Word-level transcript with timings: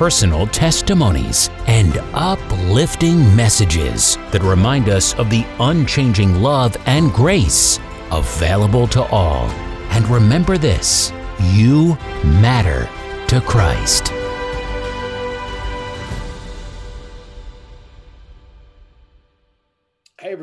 personal 0.00 0.46
testimonies, 0.46 1.50
and 1.66 1.98
uplifting 2.14 3.18
messages 3.36 4.16
that 4.30 4.42
remind 4.42 4.88
us 4.88 5.12
of 5.16 5.28
the 5.28 5.44
unchanging 5.58 6.36
love 6.36 6.74
and 6.86 7.12
grace 7.12 7.78
available 8.10 8.86
to 8.88 9.02
all. 9.12 9.44
And 9.90 10.08
remember 10.08 10.56
this 10.56 11.12
you 11.52 11.98
matter 12.24 12.88
to 13.26 13.42
Christ. 13.42 14.19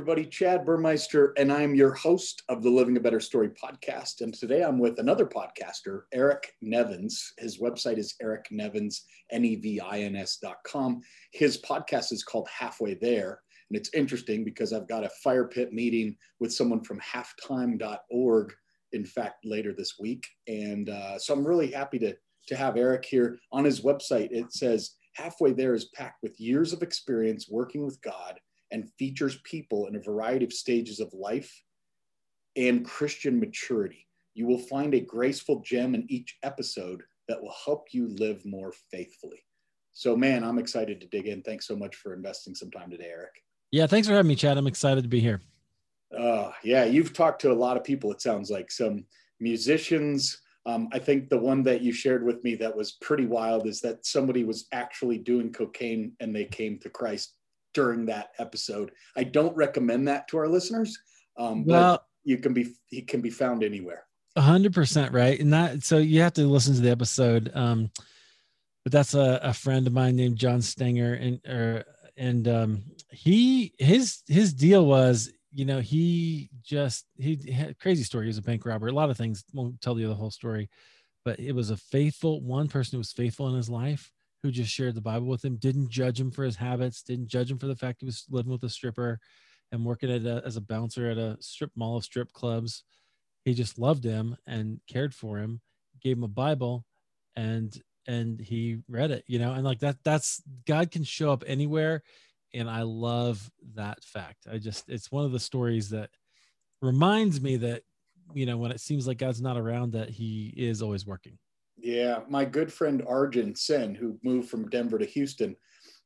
Everybody, 0.08 0.30
Chad 0.30 0.64
Burmeister, 0.64 1.34
and 1.38 1.52
I'm 1.52 1.76
your 1.76 1.94
host 1.94 2.42
of 2.48 2.64
the 2.64 2.70
Living 2.70 2.96
a 2.96 3.00
Better 3.02 3.20
Story 3.20 3.50
podcast. 3.50 4.22
And 4.22 4.34
today 4.34 4.64
I'm 4.64 4.80
with 4.80 5.00
another 5.00 5.26
podcaster, 5.26 6.04
Eric 6.14 6.54
Nevins. 6.62 7.34
His 7.38 7.60
website 7.60 7.98
is 7.98 8.16
ericnevins, 8.24 9.02
N-E-V-I-N-S.com. 9.32 11.02
His 11.34 11.58
podcast 11.62 12.14
is 12.14 12.24
called 12.24 12.48
Halfway 12.48 12.94
There. 12.94 13.42
And 13.70 13.78
it's 13.78 13.94
interesting 13.94 14.46
because 14.46 14.72
I've 14.72 14.88
got 14.88 15.04
a 15.04 15.10
fire 15.22 15.46
pit 15.46 15.74
meeting 15.74 16.16
with 16.40 16.54
someone 16.54 16.86
from 16.86 17.02
halftime.org, 17.02 18.54
in 18.94 19.06
fact, 19.06 19.44
later 19.44 19.74
this 19.78 19.96
week. 20.00 20.26
And 20.48 20.90
uh, 20.90 21.20
so 21.20 21.34
I'm 21.34 21.46
really 21.46 21.72
happy 21.72 22.00
to, 22.00 22.16
to 22.48 22.56
have 22.56 22.78
Eric 22.78 23.04
here. 23.04 23.40
On 23.52 23.66
his 23.66 23.82
website, 23.82 24.32
it 24.32 24.54
says, 24.54 24.92
Halfway 25.16 25.52
There 25.52 25.74
is 25.74 25.90
packed 25.96 26.24
with 26.24 26.40
years 26.40 26.72
of 26.72 26.82
experience 26.82 27.50
working 27.50 27.84
with 27.84 28.02
God 28.02 28.40
and 28.72 28.92
features 28.98 29.40
people 29.44 29.88
in 29.88 29.96
a 29.96 30.02
variety 30.02 30.46
of 30.46 30.54
stages 30.54 31.00
of 31.00 31.14
life 31.14 31.64
and 32.56 32.86
Christian 32.86 33.40
maturity. 33.40 34.08
You 34.34 34.46
will 34.48 34.60
find 34.60 34.94
a 34.94 35.00
graceful 35.00 35.62
gem 35.62 35.96
in 35.96 36.06
each 36.10 36.38
episode 36.44 37.04
that 37.28 37.42
will 37.42 37.54
help 37.66 37.88
you 37.92 38.08
live 38.08 38.46
more 38.46 38.74
faithfully. 38.92 39.44
So, 39.94 40.16
man, 40.16 40.44
I'm 40.44 40.60
excited 40.60 41.02
to 41.02 41.08
dig 41.08 41.28
in. 41.28 41.42
Thanks 41.42 41.68
so 41.68 41.76
much 41.76 41.96
for 41.96 42.14
investing 42.14 42.54
some 42.54 42.70
time 42.70 42.92
today, 42.92 43.10
Eric. 43.10 43.34
Yeah, 43.72 43.88
thanks 43.88 44.08
for 44.08 44.14
having 44.14 44.30
me, 44.30 44.36
Chad. 44.36 44.58
I'm 44.58 44.68
excited 44.68 45.04
to 45.04 45.10
be 45.10 45.20
here. 45.20 45.42
Uh, 46.16 46.52
yeah, 46.64 46.86
you've 46.86 47.14
talked 47.14 47.42
to 47.42 47.52
a 47.52 47.54
lot 47.54 47.78
of 47.78 47.84
people, 47.84 48.12
it 48.12 48.22
sounds 48.22 48.50
like 48.50 48.72
some 48.72 49.06
musicians. 49.40 50.40
Um, 50.66 50.90
I 50.94 51.00
think 51.00 51.30
the 51.30 51.40
one 51.40 51.64
that 51.64 51.82
you 51.82 51.92
shared 51.92 52.26
with 52.26 52.44
me 52.44 52.56
that 52.56 52.76
was 52.76 52.94
pretty 52.94 53.26
wild 53.26 53.68
is 53.68 53.82
that 53.82 54.06
somebody 54.06 54.44
was 54.44 54.68
actually 54.72 55.18
doing 55.18 55.52
cocaine 55.52 56.14
and 56.20 56.36
they 56.36 56.46
came 56.46 56.78
to 56.80 56.90
Christ 56.90 57.37
during 57.78 58.08
that 58.08 58.32
episode. 58.40 58.92
I 59.16 59.24
don't 59.24 59.56
recommend 59.56 60.08
that 60.08 60.28
to 60.30 60.38
our 60.40 60.48
listeners. 60.48 60.98
Um, 61.38 61.64
well, 61.64 62.04
you 62.24 62.40
can 62.40 62.52
be 62.52 62.74
he 62.88 63.04
can 63.04 63.22
be 63.22 63.30
found 63.30 63.64
anywhere. 63.64 64.08
A 64.36 64.42
hundred 64.42 64.74
percent 64.74 65.14
right, 65.14 65.40
and 65.40 65.54
that 65.54 65.84
so 65.84 66.00
you 66.00 66.22
have 66.22 66.34
to 66.34 66.48
listen 66.48 66.74
to 66.74 66.82
the 66.82 66.90
episode. 66.90 67.52
Um, 67.54 67.92
but 68.84 68.92
that's 68.92 69.14
a, 69.14 69.40
a 69.44 69.54
friend 69.54 69.86
of 69.86 69.94
mine 69.94 70.16
named 70.16 70.38
John 70.38 70.60
Stenger, 70.60 71.14
and 71.14 71.40
or 71.48 71.84
and 72.18 72.48
um, 72.48 72.84
he 73.12 73.76
his 73.78 74.24
his 74.28 74.54
deal 74.54 74.84
was 74.84 75.32
you 75.54 75.66
know 75.66 75.80
he 75.80 76.50
just 76.64 77.06
he 77.20 77.52
had 77.52 77.78
crazy 77.78 78.04
story. 78.04 78.26
He 78.26 78.30
was 78.30 78.40
a 78.40 78.42
bank 78.42 78.66
robber. 78.66 78.88
A 78.88 78.92
lot 78.92 79.12
of 79.12 79.18
things 79.18 79.44
won't 79.54 79.80
tell 79.82 80.00
you 80.00 80.08
the 80.08 80.16
whole 80.16 80.32
story, 80.32 80.68
but 81.24 81.40
it 81.40 81.52
was 81.52 81.70
a 81.70 81.78
faithful 81.78 82.42
one 82.42 82.70
person 82.70 82.96
who 82.96 83.02
was 83.02 83.12
faithful 83.12 83.48
in 83.50 83.56
his 83.56 83.70
life 83.70 84.12
who 84.48 84.52
just 84.52 84.72
shared 84.72 84.96
the 84.96 85.02
Bible 85.02 85.28
with 85.28 85.44
him, 85.44 85.58
didn't 85.58 85.90
judge 85.90 86.20
him 86.20 86.32
for 86.32 86.46
his 86.46 86.56
habits, 86.56 87.04
didn't 87.04 87.28
judge 87.28 87.52
him 87.52 87.58
for 87.58 87.68
the 87.68 87.76
fact 87.76 88.00
he 88.00 88.06
was 88.06 88.24
living 88.30 88.52
with 88.52 88.64
a 88.64 88.70
stripper 88.70 89.20
and 89.74 89.84
working 89.84 90.10
a, 90.10 90.42
as 90.46 90.56
a 90.56 90.62
bouncer 90.62 91.10
at 91.10 91.18
a 91.18 91.36
strip 91.42 91.72
mall 91.76 91.98
of 91.98 92.06
strip 92.06 92.32
clubs. 92.32 92.84
He 93.44 93.54
just 93.54 93.78
loved 93.78 94.06
him 94.06 94.38
and 94.48 94.80
cared 94.88 95.14
for 95.14 95.38
him, 95.38 95.60
gave 96.02 96.16
him 96.16 96.24
a 96.24 96.30
Bible, 96.30 96.86
and 97.36 97.78
and 98.08 98.40
he 98.40 98.80
read 98.88 99.12
it, 99.12 99.26
you 99.28 99.38
know, 99.38 99.52
and 99.52 99.66
like 99.66 99.80
that. 99.80 99.98
That's 100.06 100.42
God 100.66 100.92
can 100.92 101.04
show 101.04 101.34
up 101.34 101.44
anywhere, 101.46 102.04
and 102.54 102.70
I 102.70 102.84
love 102.84 103.52
that 103.76 104.02
fact. 104.02 104.48
I 104.50 104.60
just 104.60 104.88
it's 104.88 105.12
one 105.12 105.26
of 105.26 105.34
the 105.34 105.40
stories 105.42 105.90
that 105.90 106.10
reminds 106.82 107.42
me 107.42 107.58
that 107.58 107.84
you 108.34 108.46
know 108.46 108.56
when 108.56 108.72
it 108.72 108.80
seems 108.80 109.08
like 109.08 109.18
God's 109.18 109.42
not 109.42 109.58
around, 109.58 109.92
that 109.92 110.10
He 110.10 110.54
is 110.56 110.82
always 110.82 111.06
working. 111.06 111.38
Yeah, 111.88 112.20
my 112.28 112.44
good 112.44 112.72
friend 112.74 113.02
Arjun 113.08 113.56
Sen, 113.56 113.96
who 113.96 114.20
moved 114.22 114.50
from 114.50 114.68
Denver 114.68 114.98
to 114.98 115.06
Houston, 115.06 115.56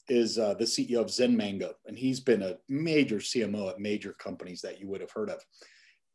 is 0.10 0.38
uh, 0.38 0.54
the 0.54 0.64
CEO 0.64 1.02
of 1.02 1.10
Zen 1.10 1.36
Mango, 1.36 1.74
and 1.88 1.98
he's 1.98 2.20
been 2.20 2.44
a 2.44 2.58
major 2.70 3.16
CMO 3.16 3.72
at 3.72 3.80
major 3.80 4.14
companies 4.14 4.62
that 4.62 4.80
you 4.80 4.88
would 4.88 5.02
have 5.02 5.10
heard 5.10 5.32
of. 5.32 5.42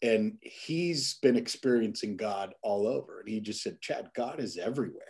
And 0.02 0.38
he's 0.40 1.18
been 1.20 1.36
experiencing 1.36 2.16
God 2.16 2.54
all 2.62 2.86
over. 2.86 3.18
And 3.18 3.28
he 3.28 3.40
just 3.40 3.60
said, 3.60 3.80
"Chad, 3.80 4.08
God 4.14 4.38
is 4.38 4.56
everywhere." 4.56 5.02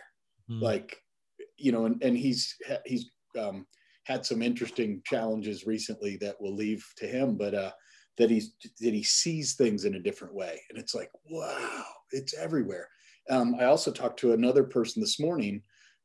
Mm. 0.49 0.63
Like, 0.63 0.97
you 1.57 1.71
know, 1.71 1.85
and, 1.85 2.01
and 2.01 2.17
he's 2.17 2.55
he's 2.83 3.11
um, 3.39 3.67
had 4.05 4.25
some 4.25 4.41
interesting 4.41 5.03
challenges 5.05 5.67
recently 5.67 6.17
that 6.21 6.41
will 6.41 6.55
leave 6.55 6.83
to 6.97 7.05
him, 7.05 7.37
but 7.37 7.53
uh, 7.53 7.73
that 8.17 8.31
he's 8.31 8.55
that 8.81 8.95
he 8.95 9.03
sees 9.03 9.53
things 9.53 9.85
in 9.85 9.93
a 9.93 10.01
different 10.01 10.33
way, 10.33 10.59
and 10.71 10.79
it's 10.79 10.95
like, 10.95 11.11
wow, 11.29 11.85
it's 12.09 12.33
everywhere. 12.33 12.89
Um, 13.29 13.55
I 13.59 13.65
also 13.65 13.91
talked 13.91 14.19
to 14.19 14.33
another 14.33 14.63
person 14.63 15.01
this 15.01 15.19
morning 15.19 15.61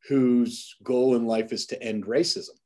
whose 0.09 0.75
goal 0.83 1.16
in 1.16 1.27
life 1.27 1.53
is 1.53 1.66
to 1.66 1.83
end 1.83 2.06
racism. 2.06 2.56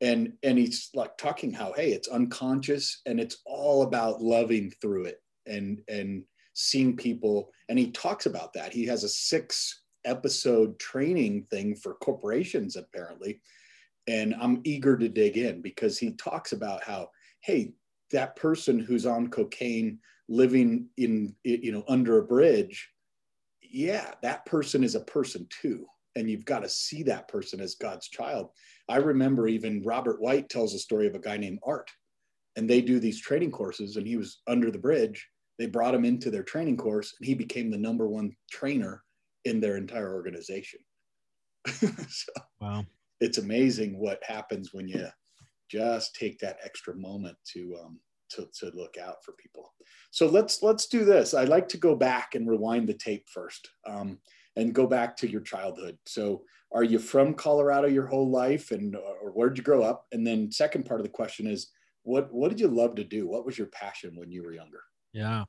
And, 0.00 0.32
and 0.42 0.58
he's 0.58 0.90
like 0.94 1.16
talking 1.16 1.52
how, 1.52 1.72
hey, 1.74 1.92
it's 1.92 2.08
unconscious 2.08 3.02
and 3.06 3.20
it's 3.20 3.38
all 3.46 3.82
about 3.82 4.20
loving 4.20 4.72
through 4.80 5.04
it 5.04 5.22
and, 5.46 5.80
and 5.88 6.24
seeing 6.54 6.96
people. 6.96 7.50
And 7.68 7.78
he 7.78 7.90
talks 7.92 8.26
about 8.26 8.52
that. 8.54 8.72
He 8.72 8.84
has 8.86 9.04
a 9.04 9.08
six 9.08 9.82
episode 10.04 10.78
training 10.78 11.46
thing 11.50 11.76
for 11.76 11.94
corporations, 11.94 12.76
apparently. 12.76 13.40
And 14.08 14.34
I'm 14.40 14.60
eager 14.64 14.96
to 14.96 15.08
dig 15.08 15.36
in 15.36 15.62
because 15.62 15.98
he 15.98 16.12
talks 16.12 16.52
about 16.52 16.82
how, 16.82 17.10
hey, 17.40 17.72
that 18.10 18.34
person 18.34 18.80
who's 18.80 19.06
on 19.06 19.28
cocaine 19.28 19.98
living 20.28 20.88
in, 20.96 21.34
you 21.44 21.70
know, 21.70 21.84
under 21.88 22.18
a 22.18 22.24
bridge 22.24 22.88
yeah, 23.72 24.12
that 24.22 24.44
person 24.46 24.84
is 24.84 24.94
a 24.94 25.00
person 25.00 25.46
too. 25.50 25.86
And 26.14 26.28
you've 26.30 26.44
got 26.44 26.60
to 26.60 26.68
see 26.68 27.02
that 27.04 27.26
person 27.26 27.58
as 27.60 27.74
God's 27.74 28.08
child. 28.08 28.50
I 28.88 28.96
remember 28.96 29.48
even 29.48 29.82
Robert 29.82 30.20
White 30.20 30.50
tells 30.50 30.74
a 30.74 30.78
story 30.78 31.06
of 31.06 31.14
a 31.14 31.18
guy 31.18 31.38
named 31.38 31.58
Art, 31.64 31.90
and 32.56 32.68
they 32.68 32.82
do 32.82 33.00
these 33.00 33.20
training 33.20 33.50
courses, 33.50 33.96
and 33.96 34.06
he 34.06 34.18
was 34.18 34.42
under 34.46 34.70
the 34.70 34.78
bridge. 34.78 35.26
They 35.58 35.66
brought 35.66 35.94
him 35.94 36.04
into 36.04 36.30
their 36.30 36.42
training 36.42 36.76
course, 36.76 37.14
and 37.18 37.26
he 37.26 37.34
became 37.34 37.70
the 37.70 37.78
number 37.78 38.08
one 38.08 38.36
trainer 38.50 39.02
in 39.46 39.58
their 39.58 39.78
entire 39.78 40.14
organization. 40.14 40.80
so 41.66 42.32
wow. 42.60 42.84
It's 43.20 43.38
amazing 43.38 43.98
what 43.98 44.22
happens 44.22 44.74
when 44.74 44.88
you 44.88 45.06
just 45.70 46.14
take 46.14 46.38
that 46.40 46.58
extra 46.62 46.94
moment 46.94 47.38
to 47.54 47.78
um, 47.82 48.00
to, 48.34 48.48
to 48.60 48.76
look 48.76 48.96
out 48.98 49.24
for 49.24 49.32
people. 49.32 49.72
So 50.10 50.26
let's 50.26 50.62
let's 50.62 50.86
do 50.86 51.04
this. 51.04 51.34
I'd 51.34 51.48
like 51.48 51.68
to 51.70 51.78
go 51.78 51.94
back 51.96 52.34
and 52.34 52.48
rewind 52.48 52.88
the 52.88 52.94
tape 52.94 53.28
first, 53.28 53.70
um, 53.86 54.18
and 54.56 54.74
go 54.74 54.86
back 54.86 55.16
to 55.18 55.28
your 55.28 55.40
childhood. 55.40 55.96
So, 56.06 56.42
are 56.72 56.84
you 56.84 56.98
from 56.98 57.34
Colorado 57.34 57.88
your 57.88 58.06
whole 58.06 58.30
life, 58.30 58.70
and 58.70 58.94
or 58.94 59.30
where'd 59.32 59.56
you 59.56 59.64
grow 59.64 59.82
up? 59.82 60.06
And 60.12 60.26
then, 60.26 60.52
second 60.52 60.84
part 60.84 61.00
of 61.00 61.04
the 61.04 61.12
question 61.12 61.46
is, 61.46 61.70
what 62.02 62.32
what 62.32 62.50
did 62.50 62.60
you 62.60 62.68
love 62.68 62.94
to 62.96 63.04
do? 63.04 63.26
What 63.26 63.46
was 63.46 63.56
your 63.56 63.68
passion 63.68 64.14
when 64.14 64.30
you 64.30 64.42
were 64.42 64.52
younger? 64.52 64.82
Yeah. 65.12 65.44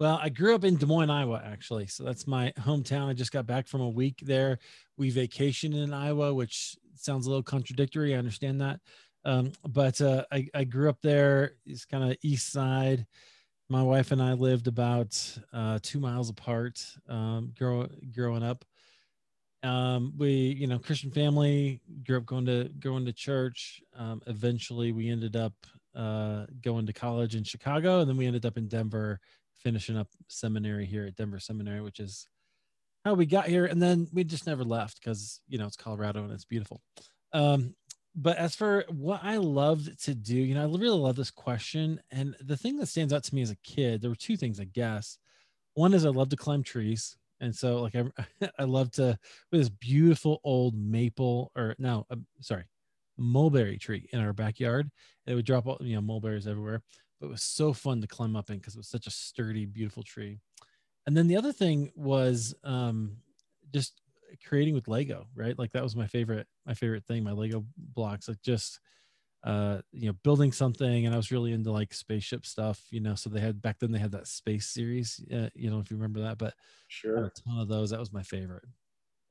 Well, 0.00 0.18
I 0.20 0.28
grew 0.28 0.54
up 0.54 0.64
in 0.64 0.76
Des 0.76 0.86
Moines, 0.86 1.10
Iowa, 1.10 1.40
actually. 1.44 1.86
So 1.86 2.02
that's 2.02 2.26
my 2.26 2.52
hometown. 2.58 3.08
I 3.08 3.12
just 3.12 3.30
got 3.30 3.46
back 3.46 3.68
from 3.68 3.80
a 3.80 3.88
week 3.88 4.20
there. 4.22 4.58
We 4.96 5.10
vacation 5.10 5.72
in 5.72 5.92
Iowa, 5.92 6.34
which 6.34 6.76
sounds 6.96 7.26
a 7.26 7.30
little 7.30 7.44
contradictory. 7.44 8.14
I 8.14 8.18
understand 8.18 8.60
that. 8.60 8.80
Um, 9.24 9.52
but 9.66 10.00
uh, 10.00 10.24
I, 10.30 10.48
I 10.54 10.64
grew 10.64 10.88
up 10.88 11.00
there. 11.02 11.54
It's 11.64 11.84
kind 11.84 12.10
of 12.10 12.16
east 12.22 12.52
side. 12.52 13.06
My 13.70 13.82
wife 13.82 14.12
and 14.12 14.22
I 14.22 14.34
lived 14.34 14.66
about 14.66 15.18
uh, 15.52 15.78
two 15.82 15.98
miles 15.98 16.28
apart. 16.28 16.84
Um, 17.08 17.52
grow, 17.56 17.88
growing 18.14 18.42
up, 18.42 18.64
um, 19.62 20.12
we 20.18 20.30
you 20.30 20.66
know 20.66 20.78
Christian 20.78 21.10
family. 21.10 21.80
Grew 22.06 22.18
up 22.18 22.26
going 22.26 22.44
to 22.46 22.70
going 22.78 23.06
to 23.06 23.12
church. 23.12 23.82
Um, 23.96 24.20
eventually, 24.26 24.92
we 24.92 25.08
ended 25.08 25.36
up 25.36 25.54
uh, 25.94 26.44
going 26.60 26.86
to 26.86 26.92
college 26.92 27.34
in 27.34 27.44
Chicago, 27.44 28.00
and 28.00 28.08
then 28.08 28.18
we 28.18 28.26
ended 28.26 28.44
up 28.44 28.58
in 28.58 28.68
Denver, 28.68 29.20
finishing 29.54 29.96
up 29.96 30.08
seminary 30.28 30.84
here 30.84 31.06
at 31.06 31.16
Denver 31.16 31.40
Seminary, 31.40 31.80
which 31.80 32.00
is 32.00 32.28
how 33.06 33.14
we 33.14 33.24
got 33.24 33.46
here. 33.46 33.64
And 33.64 33.80
then 33.80 34.08
we 34.12 34.24
just 34.24 34.46
never 34.46 34.64
left 34.64 35.00
because 35.00 35.40
you 35.48 35.56
know 35.56 35.66
it's 35.66 35.76
Colorado 35.76 36.22
and 36.22 36.32
it's 36.32 36.44
beautiful. 36.44 36.82
Um, 37.32 37.74
but 38.14 38.36
as 38.36 38.54
for 38.54 38.84
what 38.88 39.20
I 39.24 39.38
loved 39.38 40.02
to 40.04 40.14
do, 40.14 40.36
you 40.36 40.54
know, 40.54 40.62
I 40.62 40.66
really 40.66 40.98
love 40.98 41.16
this 41.16 41.30
question. 41.30 42.00
And 42.10 42.36
the 42.40 42.56
thing 42.56 42.76
that 42.78 42.86
stands 42.86 43.12
out 43.12 43.24
to 43.24 43.34
me 43.34 43.42
as 43.42 43.50
a 43.50 43.56
kid, 43.56 44.00
there 44.00 44.10
were 44.10 44.16
two 44.16 44.36
things, 44.36 44.60
I 44.60 44.64
guess. 44.64 45.18
One 45.74 45.94
is 45.94 46.04
I 46.04 46.10
love 46.10 46.28
to 46.28 46.36
climb 46.36 46.62
trees. 46.62 47.16
And 47.40 47.54
so, 47.54 47.82
like, 47.82 47.96
I, 47.96 48.04
I 48.58 48.64
love 48.64 48.92
to, 48.92 49.18
with 49.50 49.60
this 49.60 49.68
beautiful 49.68 50.40
old 50.44 50.76
maple, 50.76 51.50
or 51.56 51.74
no, 51.78 52.06
uh, 52.10 52.16
sorry, 52.40 52.64
mulberry 53.18 53.78
tree 53.78 54.08
in 54.12 54.20
our 54.20 54.32
backyard. 54.32 54.90
It 55.26 55.34
would 55.34 55.44
drop, 55.44 55.66
you 55.80 55.96
know, 55.96 56.00
mulberries 56.00 56.46
everywhere. 56.46 56.82
But 57.20 57.26
it 57.26 57.30
was 57.30 57.42
so 57.42 57.72
fun 57.72 58.00
to 58.00 58.06
climb 58.06 58.36
up 58.36 58.50
in 58.50 58.58
because 58.58 58.74
it 58.74 58.78
was 58.78 58.88
such 58.88 59.08
a 59.08 59.10
sturdy, 59.10 59.66
beautiful 59.66 60.04
tree. 60.04 60.38
And 61.06 61.16
then 61.16 61.26
the 61.26 61.36
other 61.36 61.52
thing 61.52 61.90
was 61.96 62.54
um, 62.62 63.16
just 63.72 64.00
creating 64.46 64.74
with 64.74 64.88
Lego, 64.88 65.26
right? 65.34 65.58
Like 65.58 65.72
that 65.72 65.82
was 65.82 65.96
my 65.96 66.06
favorite, 66.06 66.46
my 66.66 66.74
favorite 66.74 67.04
thing, 67.04 67.24
my 67.24 67.32
Lego 67.32 67.64
blocks, 67.76 68.28
like 68.28 68.42
just 68.42 68.80
uh 69.44 69.78
you 69.92 70.06
know 70.06 70.14
building 70.24 70.50
something 70.50 71.04
and 71.04 71.14
i 71.14 71.16
was 71.16 71.30
really 71.30 71.52
into 71.52 71.70
like 71.70 71.92
spaceship 71.92 72.46
stuff 72.46 72.80
you 72.90 73.00
know 73.00 73.14
so 73.14 73.28
they 73.28 73.40
had 73.40 73.60
back 73.60 73.78
then 73.78 73.92
they 73.92 73.98
had 73.98 74.12
that 74.12 74.26
space 74.26 74.66
series 74.66 75.20
uh, 75.32 75.48
you 75.54 75.70
know 75.70 75.78
if 75.78 75.90
you 75.90 75.96
remember 75.96 76.20
that 76.20 76.38
but 76.38 76.54
sure. 76.88 77.26
a 77.26 77.30
ton 77.30 77.58
of 77.58 77.68
those 77.68 77.90
that 77.90 78.00
was 78.00 78.12
my 78.12 78.22
favorite. 78.22 78.64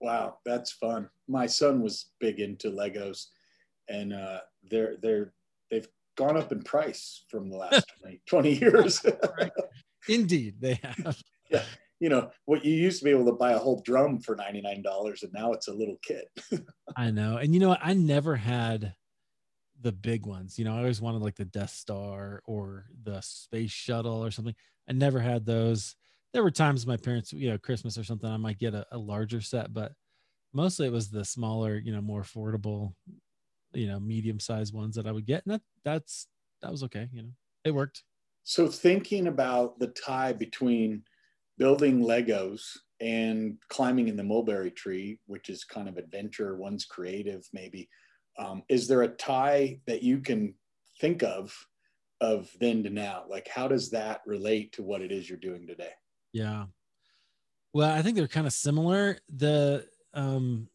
Wow 0.02 0.38
that's 0.46 0.72
fun. 0.72 1.10
My 1.28 1.48
son 1.48 1.82
was 1.82 2.12
big 2.20 2.40
into 2.40 2.70
legos 2.70 3.28
and 3.90 4.14
uh 4.14 4.42
they're 4.70 4.98
they're 5.02 5.34
they've 5.72 5.88
gone 6.16 6.38
up 6.38 6.52
in 6.52 6.62
price 6.62 7.26
from 7.30 7.50
the 7.50 7.58
last 7.58 7.92
20, 8.02 8.22
20 8.28 8.54
years. 8.54 9.06
Indeed 10.08 10.56
they 10.60 10.76
have. 10.84 11.18
yeah 11.50 11.64
you 12.04 12.10
know 12.10 12.30
what 12.44 12.66
you 12.66 12.74
used 12.74 13.00
to 13.00 13.06
be 13.06 13.12
able 13.12 13.26
to 13.26 13.32
buy 13.32 13.54
a 13.54 13.58
whole 13.58 13.82
drum 13.86 14.20
for 14.20 14.36
$99 14.36 14.84
and 15.24 15.32
now 15.34 15.54
it's 15.54 15.70
a 15.70 15.74
little 15.74 15.98
kit. 16.04 16.26
I 16.98 17.12
know. 17.12 17.38
And 17.38 17.54
you 17.54 17.62
know 17.62 17.78
i 17.82 17.94
never 17.94 18.36
had 18.36 18.94
the 19.82 19.94
big 19.94 20.26
ones. 20.26 20.60
You 20.60 20.66
know 20.66 20.76
i 20.76 20.80
always 20.80 21.00
wanted 21.00 21.22
like 21.22 21.38
the 21.38 21.46
death 21.46 21.70
star 21.70 22.42
or 22.46 22.88
the 23.04 23.22
space 23.22 23.72
shuttle 23.72 24.24
or 24.24 24.32
something. 24.32 24.56
I 24.90 24.92
never 24.92 25.22
had 25.22 25.46
those. 25.46 25.96
There 26.34 26.44
were 26.44 26.52
times 26.52 26.86
my 26.86 26.98
parents 26.98 27.32
you 27.32 27.50
know 27.50 27.58
christmas 27.58 27.98
or 27.98 28.04
something 28.04 28.30
i 28.30 28.38
might 28.38 28.58
get 28.58 28.74
a, 28.74 28.86
a 28.92 28.98
larger 28.98 29.40
set 29.40 29.72
but 29.72 29.94
mostly 30.52 30.88
it 30.88 30.92
was 30.92 31.10
the 31.10 31.24
smaller 31.24 31.78
you 31.78 31.94
know 31.94 32.02
more 32.02 32.24
affordable 32.24 32.96
you 33.72 33.88
know 33.88 34.00
medium 34.00 34.40
sized 34.40 34.74
ones 34.74 34.96
that 34.96 35.06
i 35.06 35.12
would 35.12 35.28
get 35.28 35.46
and 35.46 35.54
that 35.54 35.62
that's 35.86 36.28
that 36.64 36.72
was 36.72 36.82
okay 36.82 37.08
you 37.14 37.22
know. 37.22 37.30
It 37.64 37.72
worked. 37.72 38.04
So 38.44 38.68
thinking 38.68 39.28
about 39.28 39.80
the 39.80 39.88
tie 39.88 40.34
between 40.34 41.04
building 41.58 42.02
Legos 42.02 42.62
and 43.00 43.58
climbing 43.70 44.08
in 44.08 44.16
the 44.16 44.24
mulberry 44.24 44.72
tree, 44.72 45.20
which 45.26 45.50
is 45.50 45.64
kind 45.64 45.90
of 45.90 45.98
adventure, 45.98 46.56
one's 46.56 46.86
creative 46.86 47.48
maybe. 47.54 47.90
Um, 48.40 48.64
is 48.70 48.88
there 48.88 49.04
a 49.04 49.08
tie 49.08 49.80
that 49.86 50.02
you 50.02 50.20
can 50.20 50.56
think 51.00 51.24
of 51.24 51.54
of 52.22 52.50
then 52.60 52.84
to 52.84 52.90
now? 52.90 53.26
Like, 53.30 53.48
how 53.48 53.68
does 53.68 53.90
that 53.92 54.22
relate 54.26 54.72
to 54.74 54.84
what 54.84 55.02
it 55.02 55.12
is 55.12 55.28
you're 55.28 55.38
doing 55.38 55.68
today? 55.68 55.92
Yeah. 56.32 56.66
Well, 57.74 57.92
I 57.92 58.02
think 58.02 58.16
they're 58.16 58.28
kind 58.28 58.48
of 58.48 58.54
similar. 58.54 59.18
The 59.36 59.86
um 60.14 60.70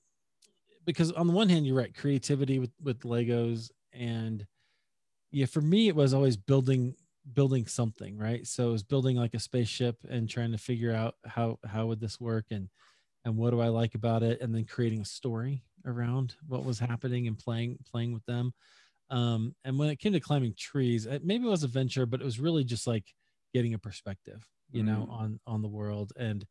because 0.85 1.13
on 1.13 1.27
the 1.27 1.33
one 1.33 1.49
hand, 1.49 1.67
you're 1.67 1.77
right, 1.77 1.95
creativity 1.95 2.59
with 2.59 2.73
with 2.83 3.01
Legos 3.01 3.71
and 3.93 4.47
yeah, 5.31 5.47
for 5.47 5.61
me 5.61 5.89
it 5.89 5.97
was 5.97 6.15
always 6.15 6.37
building 6.37 6.95
building 7.35 7.67
something 7.67 8.17
right? 8.17 8.47
So 8.47 8.69
it 8.69 8.73
was 8.73 8.83
building 8.83 9.17
like 9.17 9.35
a 9.35 9.41
spaceship 9.41 9.97
and 10.09 10.29
trying 10.29 10.53
to 10.53 10.59
figure 10.59 10.93
out 10.93 11.15
how 11.27 11.59
how 11.67 11.87
would 11.87 12.01
this 12.01 12.21
work 12.21 12.47
and 12.51 12.69
and 13.25 13.37
what 13.37 13.51
do 13.51 13.61
i 13.61 13.69
like 13.69 13.95
about 13.95 14.23
it? 14.23 14.41
And 14.41 14.55
then 14.55 14.65
creating 14.65 15.01
a 15.01 15.07
story 15.07 15.65
around 15.87 16.35
what 16.47 16.65
was 16.65 16.79
happening 16.79 17.27
and 17.27 17.39
playing 17.39 17.79
playing 17.91 18.13
with 18.13 18.25
them. 18.27 18.53
Um 19.11 19.55
and 19.65 19.79
when 19.79 19.91
it 19.91 19.99
came 19.99 20.13
to 20.13 20.21
climbing 20.21 20.55
trees 20.59 21.07
it, 21.07 21.25
maybe 21.25 21.47
it 21.47 21.51
was 21.51 21.65
a 21.65 21.69
venture 21.69 22.07
but 22.07 22.21
it 22.21 22.25
was 22.25 22.41
really 22.41 22.65
just 22.65 22.87
like 22.87 23.05
getting 23.55 23.75
a 23.75 23.79
perspective 23.79 24.47
you 24.71 24.83
know 24.83 25.09
mm. 25.09 25.13
on 25.13 25.41
on 25.47 25.63
the 25.63 25.69
world 25.69 26.13
and 26.19 26.45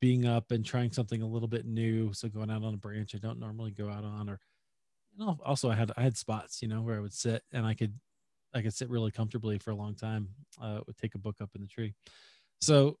being 0.00 0.26
up 0.26 0.50
and 0.50 0.66
trying 0.66 0.92
something 0.92 1.22
a 1.22 1.26
little 1.26 1.48
bit 1.48 1.64
new. 1.64 2.12
So 2.12 2.28
going 2.28 2.50
out 2.50 2.62
on 2.62 2.74
a 2.74 2.78
branch 2.78 3.14
i 3.14 3.18
don't 3.18 3.40
normally 3.40 3.70
go 3.70 3.88
out 3.88 4.04
on 4.04 4.28
or 4.28 4.38
also 5.44 5.70
i 5.70 5.74
had 5.74 5.92
i 5.96 6.02
had 6.02 6.16
spots 6.16 6.60
you 6.60 6.68
know 6.68 6.82
where 6.82 6.96
i 6.96 7.00
would 7.00 7.12
sit 7.12 7.42
and 7.52 7.64
i 7.64 7.72
could 7.72 7.94
I 8.54 8.62
could 8.62 8.74
sit 8.74 8.88
really 8.88 9.10
comfortably 9.10 9.58
for 9.58 9.70
a 9.70 9.74
long 9.74 9.94
time. 9.94 10.28
Uh, 10.60 10.80
would 10.86 10.96
take 10.96 11.14
a 11.14 11.18
book 11.18 11.36
up 11.40 11.50
in 11.54 11.60
the 11.60 11.66
tree. 11.66 11.94
So 12.60 12.98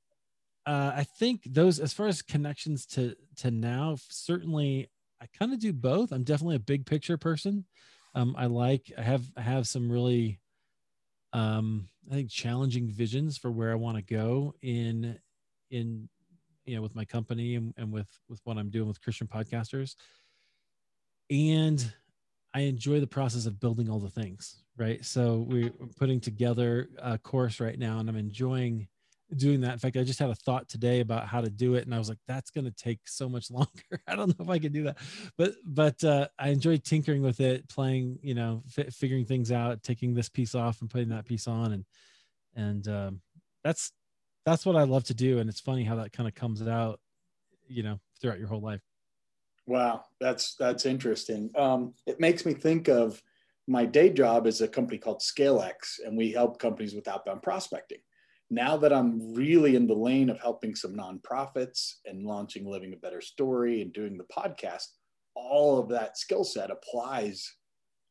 uh, 0.66 0.92
I 0.94 1.04
think 1.04 1.42
those, 1.46 1.78
as 1.78 1.92
far 1.92 2.06
as 2.06 2.22
connections 2.22 2.86
to 2.86 3.14
to 3.36 3.50
now, 3.50 3.96
certainly 4.08 4.90
I 5.20 5.26
kind 5.38 5.52
of 5.52 5.60
do 5.60 5.72
both. 5.72 6.12
I'm 6.12 6.24
definitely 6.24 6.56
a 6.56 6.60
big 6.60 6.86
picture 6.86 7.16
person. 7.16 7.64
Um, 8.14 8.34
I 8.38 8.46
like 8.46 8.92
I 8.96 9.02
have 9.02 9.24
I 9.36 9.42
have 9.42 9.66
some 9.66 9.90
really 9.90 10.40
um, 11.32 11.88
I 12.10 12.14
think 12.14 12.30
challenging 12.30 12.88
visions 12.88 13.36
for 13.36 13.50
where 13.50 13.72
I 13.72 13.76
want 13.76 13.96
to 13.96 14.02
go 14.02 14.54
in 14.62 15.18
in 15.70 16.08
you 16.64 16.76
know 16.76 16.82
with 16.82 16.94
my 16.94 17.04
company 17.04 17.56
and, 17.56 17.74
and 17.76 17.92
with 17.92 18.08
with 18.28 18.40
what 18.44 18.56
I'm 18.56 18.70
doing 18.70 18.88
with 18.88 19.02
Christian 19.02 19.26
podcasters. 19.26 19.96
And 21.30 21.92
I 22.54 22.60
enjoy 22.60 23.00
the 23.00 23.06
process 23.06 23.46
of 23.46 23.58
building 23.58 23.90
all 23.90 23.98
the 23.98 24.08
things, 24.08 24.62
right? 24.76 25.04
So 25.04 25.44
we're 25.48 25.72
putting 25.98 26.20
together 26.20 26.88
a 26.98 27.18
course 27.18 27.58
right 27.58 27.78
now, 27.78 27.98
and 27.98 28.08
I'm 28.08 28.16
enjoying 28.16 28.86
doing 29.36 29.60
that. 29.62 29.72
In 29.72 29.78
fact, 29.80 29.96
I 29.96 30.04
just 30.04 30.20
had 30.20 30.30
a 30.30 30.34
thought 30.36 30.68
today 30.68 31.00
about 31.00 31.26
how 31.26 31.40
to 31.40 31.50
do 31.50 31.74
it, 31.74 31.84
and 31.84 31.94
I 31.94 31.98
was 31.98 32.08
like, 32.08 32.18
"That's 32.28 32.50
going 32.50 32.64
to 32.66 32.70
take 32.70 33.00
so 33.06 33.28
much 33.28 33.50
longer. 33.50 34.00
I 34.06 34.14
don't 34.14 34.28
know 34.28 34.44
if 34.44 34.48
I 34.48 34.60
can 34.60 34.72
do 34.72 34.84
that." 34.84 34.98
But 35.36 35.54
but 35.64 36.02
uh, 36.04 36.28
I 36.38 36.50
enjoy 36.50 36.76
tinkering 36.76 37.22
with 37.22 37.40
it, 37.40 37.68
playing, 37.68 38.18
you 38.22 38.34
know, 38.34 38.62
f- 38.78 38.94
figuring 38.94 39.24
things 39.24 39.50
out, 39.50 39.82
taking 39.82 40.14
this 40.14 40.28
piece 40.28 40.54
off 40.54 40.80
and 40.80 40.88
putting 40.90 41.08
that 41.08 41.26
piece 41.26 41.48
on, 41.48 41.72
and 41.72 41.84
and 42.54 42.86
um, 42.88 43.20
that's 43.64 43.92
that's 44.46 44.64
what 44.64 44.76
I 44.76 44.84
love 44.84 45.04
to 45.04 45.14
do. 45.14 45.38
And 45.38 45.50
it's 45.50 45.60
funny 45.60 45.82
how 45.84 45.96
that 45.96 46.12
kind 46.12 46.28
of 46.28 46.34
comes 46.36 46.62
out, 46.62 47.00
you 47.66 47.82
know, 47.82 47.98
throughout 48.20 48.38
your 48.38 48.48
whole 48.48 48.60
life. 48.60 48.82
Wow, 49.66 50.04
that's 50.20 50.56
that's 50.56 50.86
interesting. 50.86 51.50
Um, 51.56 51.94
it 52.06 52.20
makes 52.20 52.44
me 52.44 52.52
think 52.52 52.88
of 52.88 53.22
my 53.66 53.86
day 53.86 54.10
job 54.10 54.46
is 54.46 54.60
a 54.60 54.68
company 54.68 54.98
called 54.98 55.22
ScaleX, 55.22 56.00
and 56.04 56.16
we 56.16 56.32
help 56.32 56.58
companies 56.58 56.94
with 56.94 57.08
outbound 57.08 57.42
prospecting. 57.42 57.98
Now 58.50 58.76
that 58.76 58.92
I'm 58.92 59.32
really 59.32 59.74
in 59.74 59.86
the 59.86 59.94
lane 59.94 60.28
of 60.28 60.38
helping 60.38 60.74
some 60.74 60.94
nonprofits 60.94 61.94
and 62.04 62.26
launching 62.26 62.66
Living 62.66 62.92
a 62.92 62.96
Better 62.96 63.22
Story 63.22 63.80
and 63.80 63.92
doing 63.92 64.18
the 64.18 64.24
podcast, 64.24 64.88
all 65.34 65.78
of 65.78 65.88
that 65.88 66.18
skill 66.18 66.44
set 66.44 66.70
applies 66.70 67.54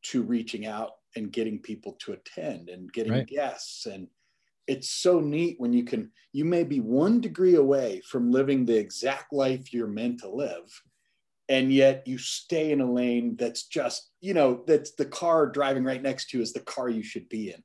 to 0.02 0.22
reaching 0.22 0.66
out 0.66 0.90
and 1.16 1.32
getting 1.32 1.60
people 1.60 1.92
to 2.00 2.12
attend 2.12 2.68
and 2.68 2.92
getting 2.92 3.12
right. 3.12 3.26
guests 3.26 3.86
and 3.86 4.08
it's 4.66 4.90
so 4.90 5.20
neat 5.20 5.56
when 5.58 5.72
you 5.72 5.84
can 5.84 6.10
you 6.32 6.44
may 6.44 6.64
be 6.64 6.80
one 6.80 7.20
degree 7.20 7.54
away 7.54 8.00
from 8.00 8.30
living 8.30 8.64
the 8.64 8.76
exact 8.76 9.32
life 9.32 9.72
you're 9.72 9.86
meant 9.86 10.20
to 10.20 10.28
live 10.28 10.82
and 11.48 11.72
yet 11.72 12.06
you 12.06 12.18
stay 12.18 12.72
in 12.72 12.80
a 12.80 12.90
lane 12.90 13.36
that's 13.36 13.66
just 13.66 14.10
you 14.20 14.34
know 14.34 14.62
that's 14.66 14.92
the 14.92 15.04
car 15.04 15.46
driving 15.46 15.84
right 15.84 16.02
next 16.02 16.30
to 16.30 16.38
you 16.38 16.42
is 16.42 16.52
the 16.52 16.60
car 16.60 16.88
you 16.88 17.02
should 17.02 17.28
be 17.28 17.50
in. 17.50 17.62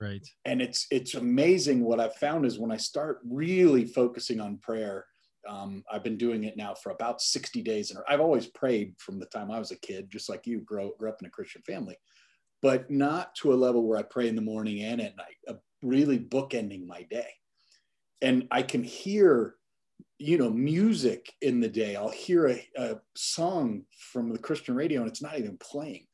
Right. 0.00 0.26
And 0.44 0.62
it's 0.62 0.86
it's 0.90 1.14
amazing 1.14 1.82
what 1.82 1.98
i've 1.98 2.14
found 2.14 2.46
is 2.46 2.58
when 2.58 2.70
i 2.70 2.76
start 2.76 3.18
really 3.28 3.84
focusing 3.84 4.40
on 4.40 4.58
prayer 4.58 5.04
um, 5.48 5.82
i've 5.90 6.04
been 6.04 6.16
doing 6.16 6.44
it 6.44 6.56
now 6.56 6.74
for 6.74 6.90
about 6.92 7.20
60 7.20 7.62
days 7.62 7.90
and 7.90 7.98
i've 8.08 8.20
always 8.20 8.46
prayed 8.46 8.94
from 8.98 9.18
the 9.18 9.26
time 9.26 9.50
i 9.50 9.58
was 9.58 9.72
a 9.72 9.80
kid 9.80 10.08
just 10.10 10.28
like 10.28 10.46
you 10.46 10.60
grew, 10.60 10.92
grew 10.98 11.08
up 11.08 11.20
in 11.20 11.26
a 11.26 11.30
christian 11.30 11.62
family 11.62 11.96
but 12.62 12.88
not 12.90 13.34
to 13.36 13.52
a 13.52 13.56
level 13.56 13.88
where 13.88 13.98
i 13.98 14.02
pray 14.02 14.28
in 14.28 14.36
the 14.36 14.40
morning 14.40 14.82
and 14.82 15.00
at 15.00 15.16
night 15.16 15.36
uh, 15.48 15.54
really 15.82 16.18
bookending 16.18 16.86
my 16.86 17.02
day. 17.10 17.28
And 18.22 18.46
i 18.50 18.62
can 18.62 18.84
hear 18.84 19.54
you 20.18 20.36
know 20.38 20.50
music 20.50 21.32
in 21.40 21.60
the 21.60 21.68
day. 21.68 21.96
I'll 21.96 22.10
hear 22.10 22.48
a, 22.48 22.68
a, 22.76 22.96
song 23.14 23.84
from 24.12 24.30
the 24.30 24.38
christian 24.38 24.74
radio 24.74 25.00
and 25.00 25.08
it's 25.08 25.22
not 25.22 25.38
even 25.38 25.56
playing. 25.58 26.06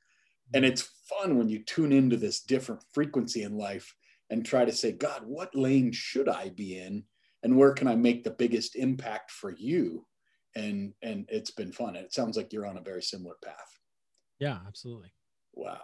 And 0.52 0.64
it's 0.64 0.90
fun 1.08 1.38
when 1.38 1.48
you 1.48 1.64
tune 1.64 1.90
into 1.90 2.16
this 2.16 2.40
different 2.40 2.82
frequency 2.92 3.42
in 3.42 3.56
life 3.56 3.94
and 4.30 4.44
try 4.44 4.64
to 4.64 4.72
say 4.72 4.92
god 4.92 5.22
what 5.24 5.54
lane 5.54 5.90
should 5.92 6.28
i 6.28 6.50
be 6.50 6.78
in? 6.78 7.04
And 7.42 7.56
where 7.56 7.72
can 7.72 7.88
i 7.88 7.94
make 7.94 8.24
the 8.24 8.30
biggest 8.30 8.76
impact 8.76 9.30
for 9.30 9.54
you? 9.56 10.06
And 10.54 10.92
and 11.02 11.26
it's 11.28 11.50
been 11.50 11.72
fun. 11.72 11.96
And 11.96 12.04
it 12.04 12.12
sounds 12.12 12.36
like 12.36 12.52
you're 12.52 12.66
on 12.66 12.78
a 12.78 12.82
very 12.82 13.02
similar 13.02 13.36
path. 13.42 13.78
Yeah 14.38 14.58
absolutely. 14.66 15.12
Wow. 15.54 15.80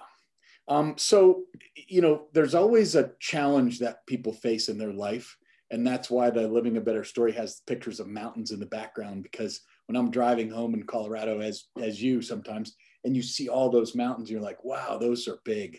Um, 0.69 0.95
so, 0.97 1.45
you 1.75 2.00
know, 2.00 2.29
there's 2.33 2.55
always 2.55 2.95
a 2.95 3.11
challenge 3.19 3.81
that 3.81 4.07
people 4.07 4.33
face 4.33 4.69
in 4.69 4.79
their 4.79 4.93
life. 4.93 5.37
And 5.71 5.87
that's 5.87 6.11
why 6.11 6.31
the 6.31 6.49
Living 6.49 6.77
a 6.77 6.81
Better 6.81 7.05
Story 7.05 7.33
has 7.33 7.62
pictures 7.67 8.00
of 8.00 8.09
mountains 8.09 8.50
in 8.50 8.59
the 8.59 8.67
background. 8.67 9.23
Because 9.23 9.61
when 9.87 9.97
I'm 9.97 10.11
driving 10.11 10.50
home 10.50 10.75
in 10.75 10.83
Colorado, 10.83 11.41
as, 11.41 11.65
as 11.81 12.03
you 12.03 12.23
sometimes, 12.23 12.75
and 13.05 13.15
you 13.15 13.23
see 13.23 13.49
all 13.49 13.71
those 13.71 13.95
mountains, 13.95 14.31
you're 14.31 14.41
like, 14.41 14.62
wow, 14.65 14.99
those 14.99 15.29
are 15.29 15.39
big. 15.45 15.79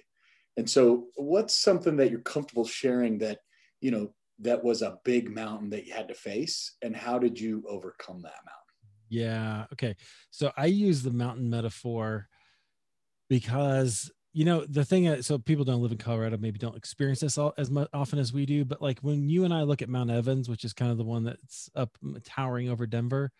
And 0.58 0.70
so, 0.70 1.08
what's 1.16 1.56
something 1.56 1.98
that 1.98 2.12
you're 2.12 2.20
comfortable 2.22 2.66
sharing 2.66 3.18
that, 3.20 3.40
you 3.80 3.92
know, 3.92 4.14
that 4.40 4.64
was 4.64 4.82
a 4.82 4.98
big 5.04 5.30
mountain 5.34 5.70
that 5.70 5.86
you 5.86 5.94
had 5.94 6.08
to 6.08 6.14
face? 6.14 6.76
And 6.82 6.96
how 6.96 7.20
did 7.20 7.40
you 7.40 7.64
overcome 7.68 8.22
that 8.22 8.34
mountain? 8.46 8.62
Yeah. 9.12 9.66
Okay. 9.74 9.96
So 10.32 10.52
I 10.56 10.68
use 10.68 11.04
the 11.04 11.12
mountain 11.12 11.50
metaphor 11.50 12.28
because 13.30 14.10
you 14.34 14.46
know 14.46 14.66
the 14.66 14.86
thing 14.86 15.22
so 15.22 15.38
people 15.38 15.66
don't 15.66 15.82
live 15.82 15.92
in 15.92 15.98
colorado 15.98 16.38
maybe 16.38 16.58
don't 16.58 16.78
experience 16.78 17.20
this 17.20 17.38
all 17.38 17.54
as 17.58 17.70
much, 17.70 17.90
often 17.94 18.18
as 18.18 18.32
we 18.32 18.46
do 18.46 18.64
but 18.64 18.82
like 18.82 19.00
when 19.00 19.28
you 19.28 19.44
and 19.44 19.54
i 19.54 19.62
look 19.62 19.82
at 19.82 19.90
mount 19.90 20.10
evans 20.10 20.48
which 20.50 20.64
is 20.64 20.74
kind 20.74 20.92
of 20.92 20.98
the 20.98 21.04
one 21.04 21.24
that's 21.24 21.70
up 21.76 21.98
towering 22.24 22.70
over 22.70 22.88
denver 22.88 23.32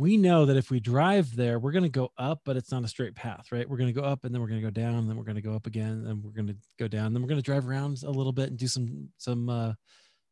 we 0.00 0.16
know 0.16 0.46
that 0.46 0.56
if 0.56 0.70
we 0.70 0.80
drive 0.80 1.36
there 1.36 1.58
we're 1.58 1.72
going 1.72 1.82
to 1.82 1.90
go 1.90 2.10
up 2.16 2.40
but 2.44 2.56
it's 2.56 2.72
not 2.72 2.84
a 2.84 2.88
straight 2.88 3.14
path 3.14 3.52
right? 3.52 3.68
We're 3.68 3.76
going 3.76 3.92
to 3.92 4.00
go 4.00 4.06
up 4.06 4.24
and 4.24 4.34
then 4.34 4.40
we're 4.40 4.48
going 4.48 4.60
to 4.60 4.66
go 4.66 4.70
down 4.70 4.94
and 4.94 5.08
then 5.08 5.16
we're 5.16 5.24
going 5.24 5.36
to 5.36 5.42
go 5.42 5.54
up 5.54 5.66
again 5.66 6.04
and 6.06 6.24
we're 6.24 6.30
going 6.30 6.48
to 6.48 6.56
go 6.78 6.88
down 6.88 7.06
and 7.06 7.14
then 7.14 7.22
we're 7.22 7.28
going 7.28 7.40
to 7.40 7.44
drive 7.44 7.68
around 7.68 8.02
a 8.02 8.10
little 8.10 8.32
bit 8.32 8.48
and 8.48 8.58
do 8.58 8.66
some 8.66 9.08
some 9.18 9.48
uh 9.50 9.72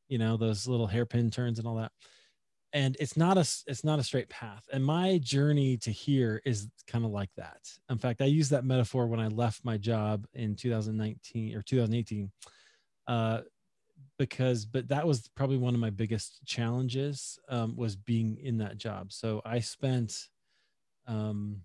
you 0.08 0.16
know 0.16 0.38
those 0.38 0.66
little 0.66 0.86
hairpin 0.86 1.30
turns 1.30 1.58
and 1.58 1.68
all 1.68 1.74
that 1.76 1.92
and 2.72 2.96
it's 3.00 3.16
not 3.16 3.36
a 3.38 3.46
it's 3.66 3.84
not 3.84 3.98
a 3.98 4.02
straight 4.02 4.28
path 4.28 4.64
and 4.72 4.84
my 4.84 5.18
journey 5.18 5.76
to 5.78 5.90
here 5.90 6.42
is 6.44 6.68
kind 6.86 7.04
of 7.04 7.10
like 7.10 7.30
that. 7.36 7.60
In 7.90 7.98
fact 7.98 8.20
i 8.20 8.26
use 8.26 8.48
that 8.50 8.64
metaphor 8.64 9.06
when 9.06 9.20
i 9.20 9.28
left 9.28 9.64
my 9.64 9.76
job 9.76 10.26
in 10.34 10.54
2019 10.54 11.56
or 11.56 11.62
2018 11.62 12.30
uh, 13.06 13.40
because 14.18 14.66
but 14.66 14.88
that 14.88 15.06
was 15.06 15.28
probably 15.34 15.56
one 15.56 15.74
of 15.74 15.80
my 15.80 15.90
biggest 15.90 16.44
challenges 16.44 17.38
um, 17.48 17.74
was 17.76 17.96
being 17.96 18.36
in 18.42 18.58
that 18.58 18.76
job. 18.76 19.12
So 19.12 19.40
i 19.44 19.60
spent 19.60 20.28
um, 21.06 21.62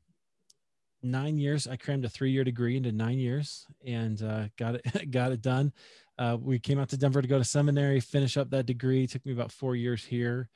nine 1.01 1.38
years 1.38 1.67
i 1.67 1.75
crammed 1.75 2.05
a 2.05 2.10
three-year 2.10 2.45
degree 2.45 2.77
into 2.77 2.93
nine 2.93 3.19
years 3.19 3.65
and 3.86 4.22
uh, 4.24 4.45
got 4.57 4.75
it 4.75 5.12
got 5.12 5.31
it 5.33 5.41
done. 5.41 5.74
Uh, 6.17 6.38
we 6.39 6.60
came 6.60 6.79
out 6.79 6.88
to 6.89 6.98
denver 6.98 7.22
to 7.22 7.27
go 7.27 7.38
to 7.39 7.43
seminary 7.43 8.00
finish 8.00 8.38
up 8.38 8.50
that 8.51 8.65
degree. 8.65 9.03
It 9.03 9.10
took 9.10 9.25
me 9.25 9.33
about 9.33 9.51
four 9.51 9.75
years 9.75 10.05
here 10.05 10.50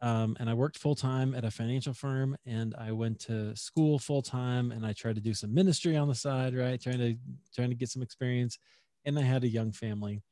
um, 0.00 0.36
and 0.38 0.48
I 0.48 0.54
worked 0.54 0.78
full 0.78 0.94
time 0.94 1.34
at 1.34 1.44
a 1.44 1.50
financial 1.50 1.92
firm, 1.92 2.36
and 2.46 2.74
I 2.78 2.92
went 2.92 3.18
to 3.20 3.54
school 3.56 3.98
full 3.98 4.22
time, 4.22 4.70
and 4.70 4.86
I 4.86 4.92
tried 4.92 5.16
to 5.16 5.20
do 5.20 5.34
some 5.34 5.52
ministry 5.52 5.96
on 5.96 6.08
the 6.08 6.14
side, 6.14 6.54
right, 6.54 6.80
trying 6.80 6.98
to 6.98 7.16
trying 7.54 7.70
to 7.70 7.74
get 7.74 7.88
some 7.88 8.02
experience. 8.02 8.58
And 9.04 9.18
I 9.18 9.22
had 9.22 9.42
a 9.42 9.48
young 9.48 9.72
family. 9.72 10.22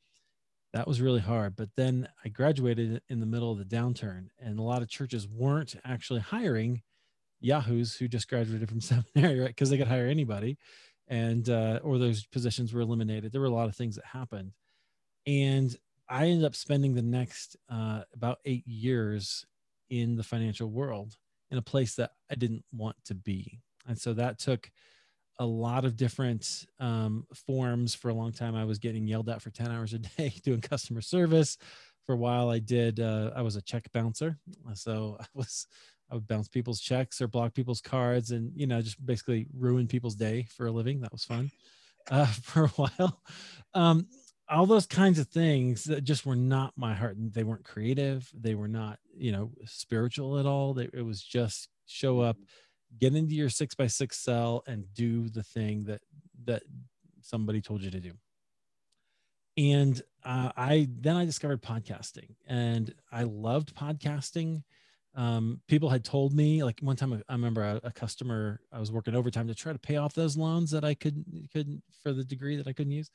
That 0.73 0.87
was 0.87 1.01
really 1.01 1.21
hard. 1.21 1.57
But 1.57 1.71
then 1.77 2.09
I 2.25 2.29
graduated 2.29 3.01
in 3.09 3.21
the 3.21 3.27
middle 3.27 3.51
of 3.51 3.59
the 3.59 3.65
downturn, 3.65 4.29
and 4.39 4.59
a 4.59 4.63
lot 4.63 4.83
of 4.83 4.89
churches 4.89 5.27
weren't 5.27 5.75
actually 5.85 6.21
hiring 6.21 6.83
yahoos 7.41 7.97
who 7.97 8.09
just 8.09 8.29
graduated 8.29 8.69
from 8.69 8.81
seminary, 8.83 9.41
right, 9.41 9.49
because 9.49 9.71
they 9.71 9.79
could 9.79 9.89
hire 9.89 10.07
anybody, 10.07 10.59
and 11.09 11.49
uh, 11.49 11.81
or 11.83 11.99
those 11.99 12.25
positions 12.27 12.73
were 12.73 12.83
eliminated. 12.83 13.33
There 13.33 13.41
were 13.41 13.49
a 13.49 13.51
lot 13.51 13.69
of 13.69 13.75
things 13.75 13.97
that 13.97 14.05
happened, 14.05 14.53
and 15.27 15.77
I 16.09 16.27
ended 16.29 16.45
up 16.45 16.55
spending 16.55 16.95
the 16.95 17.03
next 17.03 17.57
uh, 17.69 18.03
about 18.15 18.39
eight 18.45 18.67
years 18.67 19.45
in 19.91 20.17
the 20.17 20.23
financial 20.23 20.71
world 20.71 21.17
in 21.51 21.59
a 21.59 21.63
place 21.63 21.95
that 21.97 22.11
I 22.31 22.35
didn't 22.35 22.65
want 22.73 22.97
to 23.07 23.15
be. 23.15 23.61
And 23.87 23.99
so 23.99 24.13
that 24.15 24.39
took 24.39 24.71
a 25.39 25.47
lot 25.47 25.85
of 25.85 25.97
different 25.97 26.67
um, 26.81 27.27
forms. 27.47 27.95
For 27.95 28.09
a 28.09 28.15
long 28.15 28.33
time, 28.33 28.55
I 28.55 28.65
was 28.65 28.79
getting 28.79 29.07
yelled 29.07 29.29
at 29.29 29.43
for 29.43 29.51
10 29.51 29.71
hours 29.71 29.93
a 29.93 29.99
day 29.99 30.33
doing 30.45 30.61
customer 30.61 31.01
service. 31.01 31.59
For 32.05 32.15
a 32.15 32.19
while, 32.19 32.49
I 32.49 32.59
did, 32.59 33.01
uh, 33.01 33.33
I 33.35 33.43
was 33.43 33.57
a 33.57 33.63
check 33.63 33.91
bouncer. 33.93 34.39
So 34.75 35.17
I 35.21 35.27
was, 35.35 35.67
I 36.11 36.15
would 36.15 36.27
bounce 36.29 36.49
people's 36.49 36.81
checks 36.81 37.21
or 37.21 37.29
block 37.29 37.55
people's 37.55 37.81
cards 37.81 38.31
and, 38.31 38.53
you 38.55 38.67
know, 38.67 38.81
just 38.81 39.05
basically 39.05 39.47
ruin 39.53 39.87
people's 39.87 40.15
day 40.15 40.47
for 40.57 40.67
a 40.67 40.73
living. 40.73 41.01
That 41.01 41.13
was 41.13 41.25
fun 41.25 41.51
uh, 42.11 42.27
for 42.43 42.65
a 42.65 42.69
while. 42.69 43.21
Um, 43.75 44.07
all 44.49 44.67
those 44.67 44.87
kinds 44.87 45.19
of 45.19 45.29
things 45.29 45.85
that 45.85 46.05
just 46.05 46.25
were 46.25 46.37
not 46.37 46.73
my 46.77 46.95
heart 46.95 47.17
they 47.19 47.43
weren't 47.43 47.65
creative 47.65 48.31
they 48.33 48.55
were 48.55 48.69
not 48.69 48.99
you 49.17 49.33
know 49.33 49.51
spiritual 49.65 50.39
at 50.39 50.47
all 50.47 50.75
they, 50.75 50.89
it 50.93 51.05
was 51.05 51.23
just 51.23 51.69
show 51.87 52.21
up 52.21 52.37
get 52.99 53.15
into 53.15 53.35
your 53.35 53.49
six 53.49 53.75
by 53.75 53.87
six 53.87 54.19
cell 54.19 54.63
and 54.67 54.93
do 54.95 55.29
the 55.29 55.43
thing 55.43 55.85
that 55.85 56.01
that 56.45 56.63
somebody 57.21 57.61
told 57.61 57.83
you 57.83 57.91
to 57.91 58.01
do. 58.01 58.13
And 59.59 60.01
uh, 60.25 60.53
i 60.57 60.89
then 61.01 61.17
i 61.17 61.25
discovered 61.25 61.63
podcasting 61.63 62.37
and 62.47 62.95
i 63.13 63.23
loved 63.23 63.75
podcasting. 63.75 64.63
Um, 65.15 65.63
people 65.67 65.89
had 65.89 66.05
told 66.05 66.35
me 66.35 66.63
like 66.63 66.81
one 66.81 66.97
time 66.97 67.23
i 67.27 67.33
remember 67.33 67.63
a, 67.63 67.81
a, 67.85 67.91
customer 67.91 68.61
i 68.71 68.79
was 68.79 68.93
working 68.93 69.15
overtime 69.15 69.49
to 69.49 69.55
try 69.55 69.73
to 69.73 69.79
pay 69.79 69.97
off 69.97 70.13
those 70.13 70.37
loans 70.37 70.71
that 70.73 70.85
i 70.85 70.93
couldn't 70.93 71.49
couldn't 71.55 71.83
for 72.03 72.13
the 72.13 72.23
degree 72.23 72.57
that 72.57 72.67
i 72.67 72.73
couldn't 72.75 72.93
use 72.93 73.11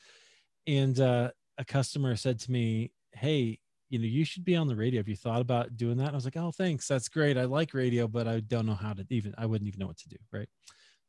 and 0.68 1.00
uh, 1.00 1.32
a 1.58 1.66
customer 1.66 2.16
said 2.16 2.40
to 2.42 2.52
me, 2.52 2.92
"Hey, 3.14 3.60
you 3.90 4.00
know, 4.00 4.06
you 4.06 4.24
should 4.26 4.46
be 4.46 4.56
on 4.56 4.68
the 4.68 4.76
radio. 4.76 5.00
Have 5.00 5.08
you 5.08 5.16
thought 5.16 5.42
about 5.42 5.78
doing 5.78 5.98
that?" 5.98 6.12
I 6.12 6.16
was 6.16 6.26
like, 6.26 6.38
"Oh, 6.38 6.52
thanks. 6.52 6.88
That's 6.88 7.10
great. 7.10 7.38
I 7.38 7.46
like 7.46 7.74
radio, 7.74 8.08
but 8.08 8.28
I 8.28 8.40
don't 8.42 8.66
know 8.66 8.76
how 8.76 8.94
to 8.94 9.06
even. 9.10 9.34
I 9.38 9.46
wouldn't 9.46 9.68
even 9.68 9.80
know 9.80 9.88
what 9.88 9.98
to 10.00 10.10
do, 10.10 10.18
right?" 10.32 10.50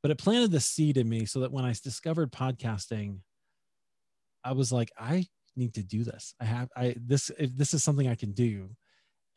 But 0.02 0.10
it 0.10 0.18
planted 0.18 0.50
the 0.50 0.60
seed 0.60 0.96
in 0.96 1.08
me 1.08 1.26
so 1.26 1.40
that 1.40 1.52
when 1.52 1.64
I 1.64 1.74
discovered 1.82 2.32
podcasting, 2.32 3.18
I 4.44 4.52
was 4.52 4.72
like, 4.72 4.90
"I 4.98 5.26
need 5.56 5.74
to 5.74 5.82
do 5.82 6.04
this. 6.04 6.34
I 6.40 6.44
have. 6.44 6.68
I 6.76 6.96
this. 6.98 7.30
If 7.38 7.56
this 7.56 7.74
is 7.74 7.84
something 7.84 8.08
I 8.08 8.14
can 8.14 8.32
do, 8.32 8.70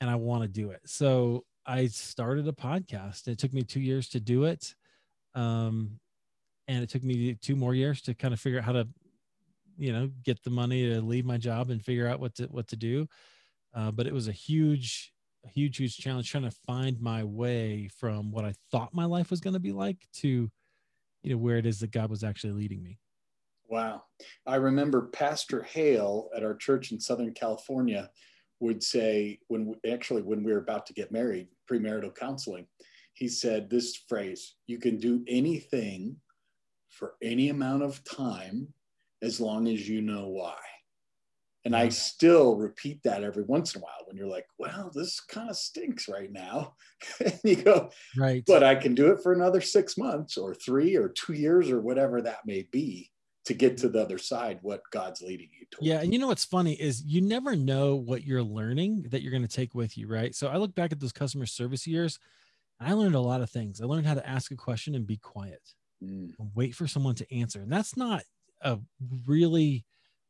and 0.02 0.10
I 0.10 0.16
want 0.16 0.44
to 0.44 0.48
do 0.48 0.72
it." 0.72 0.82
So 0.86 1.46
I 1.66 1.88
started 1.88 2.48
a 2.48 2.52
podcast. 2.52 3.28
It 3.28 3.40
took 3.40 3.54
me 3.54 3.64
two 3.64 3.80
years 3.80 4.10
to 4.10 4.20
do 4.20 4.44
it. 4.46 4.76
Um, 5.34 6.00
and 6.68 6.84
it 6.84 6.90
took 6.90 7.04
me 7.04 7.36
two 7.36 7.56
more 7.56 7.76
years 7.76 8.02
to 8.04 8.14
kind 8.14 8.34
of 8.34 8.40
figure 8.40 8.60
out 8.60 8.66
how 8.66 8.72
to 8.74 8.88
you 9.78 9.92
know 9.92 10.10
get 10.24 10.44
the 10.44 10.50
money 10.50 10.90
to 10.90 11.02
leave 11.02 11.26
my 11.26 11.38
job 11.38 11.70
and 11.70 11.84
figure 11.84 12.08
out 12.08 12.20
what 12.20 12.36
to 12.36 12.46
what 12.46 12.68
to 12.70 12.76
do. 12.76 13.08
Uh, 13.74 13.92
but 13.92 14.08
it 14.08 14.14
was 14.14 14.28
a 14.28 14.34
huge 14.34 15.14
huge 15.54 15.78
huge 15.78 15.98
challenge 15.98 16.30
trying 16.30 16.44
to 16.44 16.52
find 16.66 17.00
my 17.00 17.24
way 17.24 17.88
from 18.00 18.32
what 18.32 18.46
i 18.46 18.54
thought 18.72 18.94
my 18.94 19.06
life 19.06 19.30
was 19.30 19.40
going 19.40 19.54
to 19.54 19.60
be 19.60 19.72
like 19.72 19.98
to 20.14 20.50
you 21.24 21.32
know 21.32 21.38
where 21.38 21.58
it 21.58 21.66
is 21.66 21.80
that 21.80 21.92
god 21.92 22.10
was 22.10 22.24
actually 22.24 22.54
leading 22.54 22.84
me. 22.84 22.98
Wow. 23.68 24.04
I 24.46 24.58
remember 24.58 25.08
pastor 25.08 25.64
hale 25.64 26.30
at 26.36 26.44
our 26.44 26.56
church 26.56 26.92
in 26.92 27.00
southern 27.00 27.34
california 27.34 28.10
would 28.60 28.82
say 28.82 29.40
when 29.48 29.66
we, 29.66 29.92
actually 29.92 30.22
when 30.22 30.44
we 30.44 30.52
were 30.52 30.60
about 30.60 30.86
to 30.88 30.94
get 30.94 31.12
married 31.12 31.48
premarital 31.70 32.16
counseling 32.16 32.68
he 33.14 33.28
said 33.28 33.70
this 33.70 33.96
phrase 34.08 34.56
you 34.68 34.78
can 34.78 34.98
do 34.98 35.24
anything 35.28 36.16
for 36.90 37.16
any 37.22 37.50
amount 37.50 37.84
of 37.84 38.04
time 38.04 38.68
as 39.26 39.40
long 39.40 39.68
as 39.68 39.90
you 39.90 40.02
know 40.02 40.28
why. 40.28 40.56
And 41.66 41.76
I 41.76 41.90
still 41.90 42.56
repeat 42.56 43.02
that 43.04 43.24
every 43.24 43.42
once 43.44 43.74
in 43.74 43.82
a 43.82 43.84
while 43.84 44.06
when 44.06 44.16
you're 44.16 44.28
like, 44.28 44.46
well, 44.60 44.92
this 44.94 45.20
kind 45.20 45.50
of 45.50 45.58
stinks 45.58 46.08
right 46.08 46.32
now. 46.32 46.76
and 47.20 47.40
you 47.44 47.56
go, 47.56 47.90
right. 48.16 48.44
But 48.46 48.64
I 48.64 48.76
can 48.76 48.94
do 48.94 49.12
it 49.12 49.24
for 49.24 49.34
another 49.34 49.62
six 49.62 49.98
months 49.98 50.38
or 50.38 50.54
three 50.54 50.96
or 50.96 51.10
two 51.10 51.34
years 51.34 51.72
or 51.72 51.82
whatever 51.82 52.22
that 52.22 52.46
may 52.46 52.68
be 52.72 53.10
to 53.46 53.56
get 53.56 53.78
to 53.78 53.90
the 53.90 54.02
other 54.02 54.20
side, 54.20 54.60
what 54.62 54.82
God's 54.92 55.22
leading 55.22 55.50
you 55.60 55.66
to. 55.72 55.78
Yeah. 55.82 56.02
And 56.02 56.14
you 56.14 56.20
know 56.20 56.28
what's 56.28 56.46
funny 56.46 56.74
is 56.74 57.04
you 57.04 57.22
never 57.22 57.56
know 57.56 57.96
what 57.96 58.24
you're 58.24 58.44
learning 58.44 59.08
that 59.10 59.24
you're 59.24 59.32
going 59.32 59.42
to 59.42 59.48
take 59.48 59.74
with 59.74 59.98
you. 59.98 60.08
Right. 60.08 60.36
So 60.36 60.48
I 60.48 60.58
look 60.58 60.76
back 60.76 60.92
at 60.92 61.00
those 61.00 61.12
customer 61.12 61.48
service 61.48 61.88
years. 61.88 62.20
I 62.80 62.94
learned 62.94 63.16
a 63.16 63.20
lot 63.20 63.42
of 63.42 63.50
things. 63.50 63.82
I 63.82 63.86
learned 63.86 64.06
how 64.06 64.14
to 64.14 64.28
ask 64.28 64.52
a 64.52 64.56
question 64.56 64.94
and 64.94 65.08
be 65.08 65.18
quiet. 65.18 65.62
Mm. 66.04 66.34
wait 66.54 66.76
for 66.76 66.88
someone 66.88 67.16
to 67.16 67.34
answer. 67.34 67.62
And 67.62 67.72
that's 67.72 67.96
not 67.96 68.24
a 68.66 68.80
really 69.26 69.86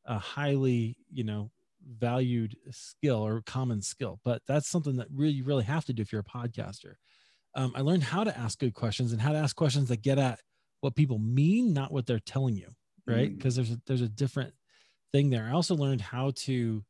a 0.05 0.19
highly 0.19 0.97
you 1.11 1.23
know 1.23 1.49
valued 1.87 2.55
skill 2.69 3.25
or 3.25 3.41
common 3.41 3.81
skill 3.81 4.19
but 4.23 4.41
that's 4.47 4.67
something 4.67 4.97
that 4.97 5.07
really 5.11 5.33
you 5.33 5.43
really 5.43 5.63
have 5.63 5.85
to 5.85 5.93
do 5.93 6.01
if 6.01 6.11
you're 6.11 6.21
a 6.21 6.23
podcaster. 6.23 6.95
Um, 7.57 7.71
i 7.75 7.81
learned 7.81 8.03
how 8.03 8.23
to 8.23 8.37
ask 8.37 8.59
good 8.59 8.73
questions 8.73 9.11
and 9.11 9.21
how 9.21 9.31
to 9.31 9.37
ask 9.37 9.55
questions 9.55 9.87
that 9.89 10.01
get 10.01 10.19
at 10.19 10.39
what 10.81 10.95
people 10.95 11.19
mean 11.19 11.73
not 11.73 11.91
what 11.91 12.05
they're 12.05 12.19
telling 12.19 12.55
you 12.55 12.75
right? 13.07 13.35
Because 13.35 13.53
mm. 13.53 13.57
there's 13.57 13.71
a 13.71 13.81
there's 13.85 14.01
a 14.01 14.09
different 14.09 14.53
thing 15.11 15.29
there. 15.29 15.45
I 15.45 15.51
also 15.51 15.75
learned 15.75 16.01
how 16.01 16.31
to 16.35 16.83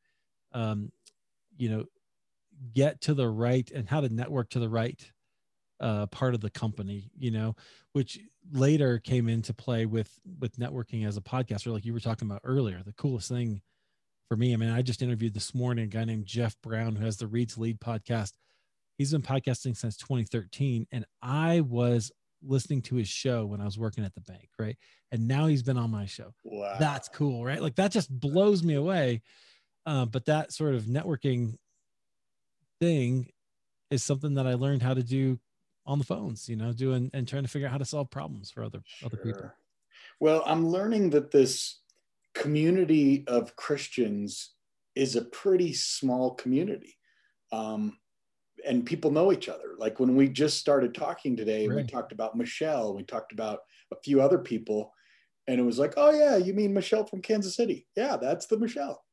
um, 0.53 0.91
you 1.57 1.69
know 1.69 1.85
get 2.73 3.01
to 3.01 3.13
the 3.13 3.27
right 3.27 3.69
and 3.71 3.87
how 3.87 4.01
to 4.01 4.09
network 4.09 4.49
to 4.51 4.59
the 4.59 4.69
right 4.69 5.11
uh, 5.79 6.05
part 6.07 6.33
of 6.33 6.41
the 6.41 6.49
company, 6.49 7.11
you 7.17 7.31
know, 7.31 7.55
which 7.91 8.19
later 8.51 8.99
came 8.99 9.27
into 9.27 9.53
play 9.53 9.85
with 9.85 10.19
with 10.39 10.57
networking 10.57 11.07
as 11.07 11.17
a 11.17 11.21
podcaster, 11.21 11.71
like 11.71 11.85
you 11.85 11.93
were 11.93 11.99
talking 11.99 12.29
about 12.29 12.41
earlier. 12.43 12.81
The 12.85 12.93
coolest 12.93 13.29
thing 13.29 13.61
for 14.27 14.35
me, 14.35 14.53
I 14.53 14.57
mean, 14.57 14.71
I 14.71 14.81
just 14.81 15.01
interviewed 15.01 15.33
this 15.33 15.53
morning 15.53 15.85
a 15.85 15.87
guy 15.87 16.03
named 16.03 16.25
Jeff 16.25 16.59
Brown 16.61 16.95
who 16.95 17.05
has 17.05 17.17
the 17.17 17.27
Read 17.27 17.49
to 17.49 17.61
Lead 17.61 17.79
podcast. 17.79 18.33
He's 18.97 19.11
been 19.11 19.21
podcasting 19.21 19.75
since 19.75 19.97
2013, 19.97 20.87
and 20.91 21.05
I 21.21 21.61
was 21.61 22.11
listening 22.41 22.81
to 22.83 22.95
his 22.95 23.07
show 23.07 23.45
when 23.45 23.61
I 23.61 23.65
was 23.65 23.77
working 23.77 24.05
at 24.05 24.13
the 24.13 24.21
bank, 24.21 24.49
right? 24.57 24.77
And 25.11 25.27
now 25.27 25.47
he's 25.47 25.63
been 25.63 25.77
on 25.77 25.91
my 25.91 26.05
show. 26.05 26.33
Wow. 26.43 26.77
That's 26.79 27.09
cool, 27.09 27.43
right? 27.43 27.61
Like 27.61 27.75
that 27.75 27.91
just 27.91 28.09
blows 28.09 28.63
me 28.63 28.75
away. 28.75 29.21
Uh, 29.85 30.05
but 30.05 30.25
that 30.25 30.51
sort 30.51 30.75
of 30.75 30.83
networking 30.83 31.55
thing 32.79 33.27
is 33.91 34.03
something 34.03 34.35
that 34.35 34.47
I 34.47 34.55
learned 34.55 34.81
how 34.81 34.93
to 34.93 35.03
do 35.03 35.39
on 35.85 35.99
the 35.99 36.05
phones, 36.05 36.49
you 36.49 36.55
know, 36.55 36.73
doing 36.73 37.09
and 37.13 37.27
trying 37.27 37.43
to 37.43 37.49
figure 37.49 37.67
out 37.67 37.71
how 37.71 37.77
to 37.77 37.85
solve 37.85 38.09
problems 38.09 38.51
for 38.51 38.63
other 38.63 38.81
sure. 38.85 39.07
other 39.07 39.17
people. 39.17 39.51
Well, 40.19 40.43
I'm 40.45 40.67
learning 40.67 41.11
that 41.11 41.31
this 41.31 41.79
community 42.33 43.23
of 43.27 43.55
Christians 43.55 44.51
is 44.95 45.15
a 45.15 45.25
pretty 45.25 45.73
small 45.73 46.35
community. 46.35 46.97
Um, 47.51 47.97
and 48.65 48.85
people 48.85 49.11
know 49.11 49.31
each 49.31 49.49
other. 49.49 49.75
Like 49.77 49.99
when 49.99 50.15
we 50.15 50.27
just 50.27 50.59
started 50.59 50.95
talking 50.95 51.35
today, 51.35 51.67
we 51.67 51.83
talked 51.83 52.11
about 52.11 52.35
Michelle, 52.35 52.95
we 52.95 53.03
talked 53.03 53.31
about 53.31 53.59
a 53.91 53.95
few 54.03 54.21
other 54.21 54.39
people, 54.39 54.91
and 55.47 55.59
it 55.59 55.63
was 55.63 55.77
like, 55.77 55.93
oh 55.97 56.11
yeah, 56.11 56.37
you 56.37 56.53
mean 56.53 56.73
Michelle 56.73 57.05
from 57.05 57.21
Kansas 57.21 57.55
City? 57.55 57.85
Yeah, 57.95 58.17
that's 58.17 58.47
the 58.47 58.57
Michelle. 58.57 59.03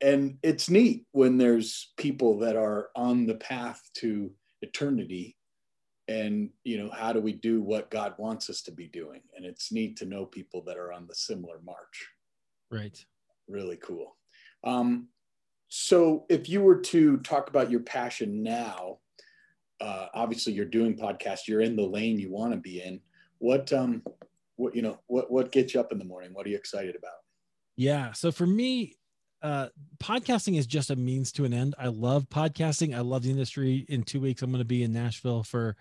And 0.00 0.38
it's 0.42 0.70
neat 0.70 1.06
when 1.12 1.38
there's 1.38 1.92
people 1.96 2.38
that 2.40 2.56
are 2.56 2.88
on 2.96 3.26
the 3.26 3.34
path 3.36 3.80
to 3.98 4.32
eternity 4.62 5.36
and 6.08 6.50
you 6.64 6.78
know 6.78 6.90
how 6.90 7.12
do 7.12 7.20
we 7.20 7.32
do 7.32 7.60
what 7.60 7.90
god 7.90 8.14
wants 8.18 8.48
us 8.50 8.62
to 8.62 8.72
be 8.72 8.88
doing? 8.88 9.20
And 9.36 9.44
it's 9.44 9.70
neat 9.70 9.96
to 9.98 10.06
know 10.06 10.24
people 10.24 10.62
that 10.62 10.78
are 10.78 10.92
on 10.92 11.06
the 11.06 11.14
similar 11.14 11.60
march. 11.64 12.08
Right. 12.70 12.98
Really 13.46 13.76
cool. 13.76 14.16
Um, 14.64 15.08
so 15.68 16.24
if 16.28 16.48
you 16.48 16.62
were 16.62 16.80
to 16.80 17.18
talk 17.18 17.48
about 17.48 17.70
your 17.70 17.80
passion 17.80 18.42
now 18.42 18.98
uh, 19.80 20.06
obviously 20.14 20.52
you're 20.52 20.64
doing 20.64 20.96
podcasts 20.96 21.46
you're 21.46 21.60
in 21.60 21.76
the 21.76 21.82
lane 21.82 22.18
you 22.18 22.32
want 22.32 22.52
to 22.52 22.58
be 22.58 22.82
in. 22.82 23.00
What 23.38 23.72
um 23.72 24.02
what 24.56 24.74
you 24.74 24.82
know 24.82 24.98
what 25.06 25.30
what 25.30 25.52
gets 25.52 25.74
you 25.74 25.80
up 25.80 25.92
in 25.92 25.98
the 25.98 26.04
morning? 26.04 26.30
What 26.32 26.46
are 26.46 26.50
you 26.50 26.56
excited 26.56 26.96
about? 26.96 27.12
Yeah 27.76 28.12
so 28.12 28.32
for 28.32 28.46
me 28.46 28.97
uh 29.42 29.68
podcasting 30.02 30.58
is 30.58 30.66
just 30.66 30.90
a 30.90 30.96
means 30.96 31.30
to 31.32 31.44
an 31.44 31.54
end 31.54 31.74
i 31.78 31.86
love 31.86 32.28
podcasting 32.28 32.96
i 32.96 33.00
love 33.00 33.22
the 33.22 33.30
industry 33.30 33.86
in 33.88 34.02
two 34.02 34.20
weeks 34.20 34.42
i'm 34.42 34.50
going 34.50 34.58
to 34.58 34.64
be 34.64 34.82
in 34.82 34.92
nashville 34.92 35.42
for 35.42 35.76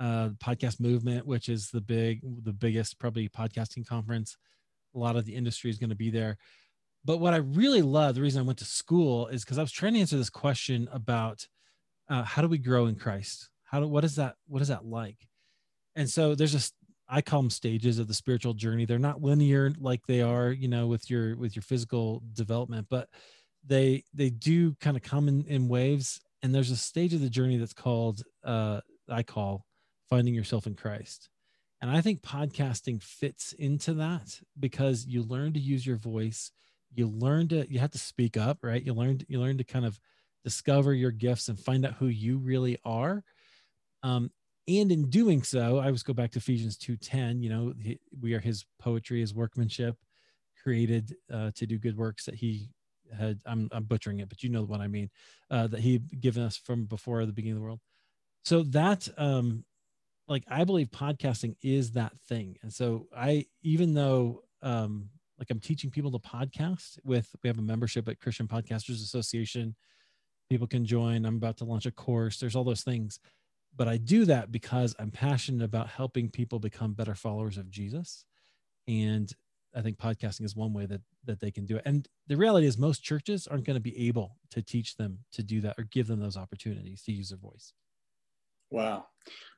uh 0.00 0.30
podcast 0.42 0.80
movement 0.80 1.26
which 1.26 1.48
is 1.48 1.70
the 1.70 1.80
big 1.80 2.20
the 2.44 2.52
biggest 2.52 2.98
probably 2.98 3.28
podcasting 3.28 3.86
conference 3.86 4.38
a 4.94 4.98
lot 4.98 5.16
of 5.16 5.26
the 5.26 5.34
industry 5.34 5.68
is 5.70 5.78
going 5.78 5.90
to 5.90 5.96
be 5.96 6.10
there 6.10 6.38
but 7.06 7.18
what 7.18 7.34
I 7.34 7.36
really 7.36 7.82
love, 7.82 8.16
the 8.16 8.20
reason 8.20 8.42
I 8.42 8.44
went 8.44 8.58
to 8.58 8.64
school 8.64 9.28
is 9.28 9.44
because 9.44 9.58
I 9.58 9.62
was 9.62 9.70
trying 9.70 9.94
to 9.94 10.00
answer 10.00 10.16
this 10.16 10.28
question 10.28 10.88
about 10.90 11.46
uh, 12.08 12.24
how 12.24 12.42
do 12.42 12.48
we 12.48 12.58
grow 12.58 12.86
in 12.86 12.96
Christ? 12.96 13.48
How 13.62 13.78
do 13.78 13.86
what 13.86 14.04
is 14.04 14.16
that? 14.16 14.34
What 14.48 14.60
is 14.60 14.68
that 14.68 14.84
like? 14.84 15.28
And 15.94 16.10
so 16.10 16.34
there's 16.34 16.50
just 16.50 16.74
I 17.08 17.22
call 17.22 17.42
them 17.42 17.50
stages 17.50 17.98
of 17.98 18.08
the 18.08 18.14
spiritual 18.14 18.54
journey. 18.54 18.84
They're 18.84 18.98
not 18.98 19.22
linear 19.22 19.72
like 19.78 20.06
they 20.06 20.22
are, 20.22 20.50
you 20.50 20.68
know, 20.68 20.86
with 20.86 21.08
your 21.10 21.36
with 21.36 21.54
your 21.54 21.62
physical 21.62 22.22
development, 22.32 22.86
but 22.90 23.08
they 23.64 24.04
they 24.12 24.30
do 24.30 24.74
kind 24.80 24.96
of 24.96 25.02
come 25.02 25.28
in, 25.28 25.44
in 25.46 25.68
waves. 25.68 26.20
And 26.42 26.54
there's 26.54 26.70
a 26.70 26.76
stage 26.76 27.14
of 27.14 27.20
the 27.20 27.30
journey 27.30 27.56
that's 27.56 27.72
called 27.72 28.22
uh, 28.44 28.80
I 29.08 29.22
call 29.22 29.64
finding 30.08 30.34
yourself 30.34 30.66
in 30.66 30.74
Christ. 30.74 31.28
And 31.80 31.90
I 31.90 32.00
think 32.00 32.22
podcasting 32.22 33.02
fits 33.02 33.52
into 33.52 33.94
that 33.94 34.40
because 34.58 35.06
you 35.06 35.22
learn 35.22 35.52
to 35.52 35.60
use 35.60 35.86
your 35.86 35.96
voice 35.96 36.50
you 36.96 37.06
learn 37.06 37.48
to 37.48 37.70
you 37.70 37.78
have 37.78 37.90
to 37.90 37.98
speak 37.98 38.36
up 38.36 38.58
right 38.62 38.82
you 38.82 38.94
learn 38.94 39.20
you 39.28 39.40
learn 39.40 39.58
to 39.58 39.64
kind 39.64 39.84
of 39.84 40.00
discover 40.44 40.94
your 40.94 41.10
gifts 41.10 41.48
and 41.48 41.58
find 41.58 41.84
out 41.84 41.94
who 41.94 42.06
you 42.06 42.38
really 42.38 42.78
are 42.84 43.22
um, 44.02 44.30
and 44.68 44.90
in 44.92 45.08
doing 45.08 45.42
so 45.42 45.78
i 45.78 45.86
always 45.86 46.02
go 46.02 46.12
back 46.12 46.30
to 46.30 46.38
ephesians 46.38 46.76
2.10 46.76 47.42
you 47.42 47.50
know 47.50 47.72
we 48.20 48.34
are 48.34 48.40
his 48.40 48.64
poetry 48.78 49.20
his 49.20 49.34
workmanship 49.34 49.96
created 50.62 51.14
uh, 51.32 51.50
to 51.54 51.66
do 51.66 51.78
good 51.78 51.96
works 51.96 52.24
that 52.24 52.34
he 52.34 52.70
had 53.16 53.38
I'm, 53.46 53.68
I'm 53.70 53.84
butchering 53.84 54.18
it 54.20 54.28
but 54.28 54.42
you 54.42 54.50
know 54.50 54.64
what 54.64 54.80
i 54.80 54.88
mean 54.88 55.10
uh, 55.50 55.66
that 55.68 55.80
he 55.80 55.98
given 55.98 56.42
us 56.42 56.56
from 56.56 56.86
before 56.86 57.24
the 57.24 57.32
beginning 57.32 57.56
of 57.56 57.60
the 57.60 57.64
world 57.64 57.80
so 58.44 58.62
that 58.64 59.08
um 59.16 59.64
like 60.26 60.42
i 60.48 60.64
believe 60.64 60.88
podcasting 60.90 61.54
is 61.62 61.92
that 61.92 62.12
thing 62.28 62.56
and 62.62 62.72
so 62.72 63.06
i 63.16 63.46
even 63.62 63.94
though 63.94 64.42
um 64.62 65.10
like 65.38 65.50
I'm 65.50 65.60
teaching 65.60 65.90
people 65.90 66.10
to 66.12 66.18
podcast 66.18 66.98
with 67.04 67.28
we 67.42 67.48
have 67.48 67.58
a 67.58 67.62
membership 67.62 68.08
at 68.08 68.20
Christian 68.20 68.48
Podcasters 68.48 69.02
Association. 69.02 69.74
People 70.48 70.66
can 70.66 70.84
join. 70.84 71.24
I'm 71.24 71.36
about 71.36 71.58
to 71.58 71.64
launch 71.64 71.86
a 71.86 71.90
course. 71.90 72.38
There's 72.38 72.56
all 72.56 72.64
those 72.64 72.82
things. 72.82 73.18
But 73.76 73.88
I 73.88 73.98
do 73.98 74.24
that 74.24 74.50
because 74.50 74.94
I'm 74.98 75.10
passionate 75.10 75.64
about 75.64 75.88
helping 75.88 76.30
people 76.30 76.58
become 76.58 76.94
better 76.94 77.14
followers 77.14 77.58
of 77.58 77.70
Jesus. 77.70 78.24
And 78.88 79.30
I 79.74 79.82
think 79.82 79.98
podcasting 79.98 80.44
is 80.44 80.56
one 80.56 80.72
way 80.72 80.86
that 80.86 81.02
that 81.26 81.40
they 81.40 81.50
can 81.50 81.66
do 81.66 81.76
it. 81.76 81.82
And 81.84 82.08
the 82.26 82.36
reality 82.36 82.66
is 82.66 82.78
most 82.78 83.02
churches 83.02 83.46
aren't 83.46 83.64
going 83.64 83.76
to 83.76 83.80
be 83.80 84.08
able 84.08 84.36
to 84.50 84.62
teach 84.62 84.96
them 84.96 85.18
to 85.32 85.42
do 85.42 85.60
that 85.60 85.74
or 85.78 85.84
give 85.84 86.06
them 86.06 86.20
those 86.20 86.36
opportunities 86.36 87.02
to 87.02 87.12
use 87.12 87.28
their 87.28 87.38
voice. 87.38 87.74
Wow. 88.70 89.06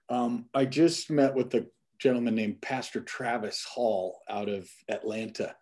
Um, 0.09 0.47
I 0.55 0.65
just 0.65 1.11
met 1.11 1.35
with 1.35 1.55
a 1.55 1.67
gentleman 1.99 2.35
named 2.35 2.63
Pastor 2.63 3.01
Travis 3.01 3.65
Hall 3.65 4.21
out 4.29 4.49
of 4.49 4.69
Atlanta 4.89 5.55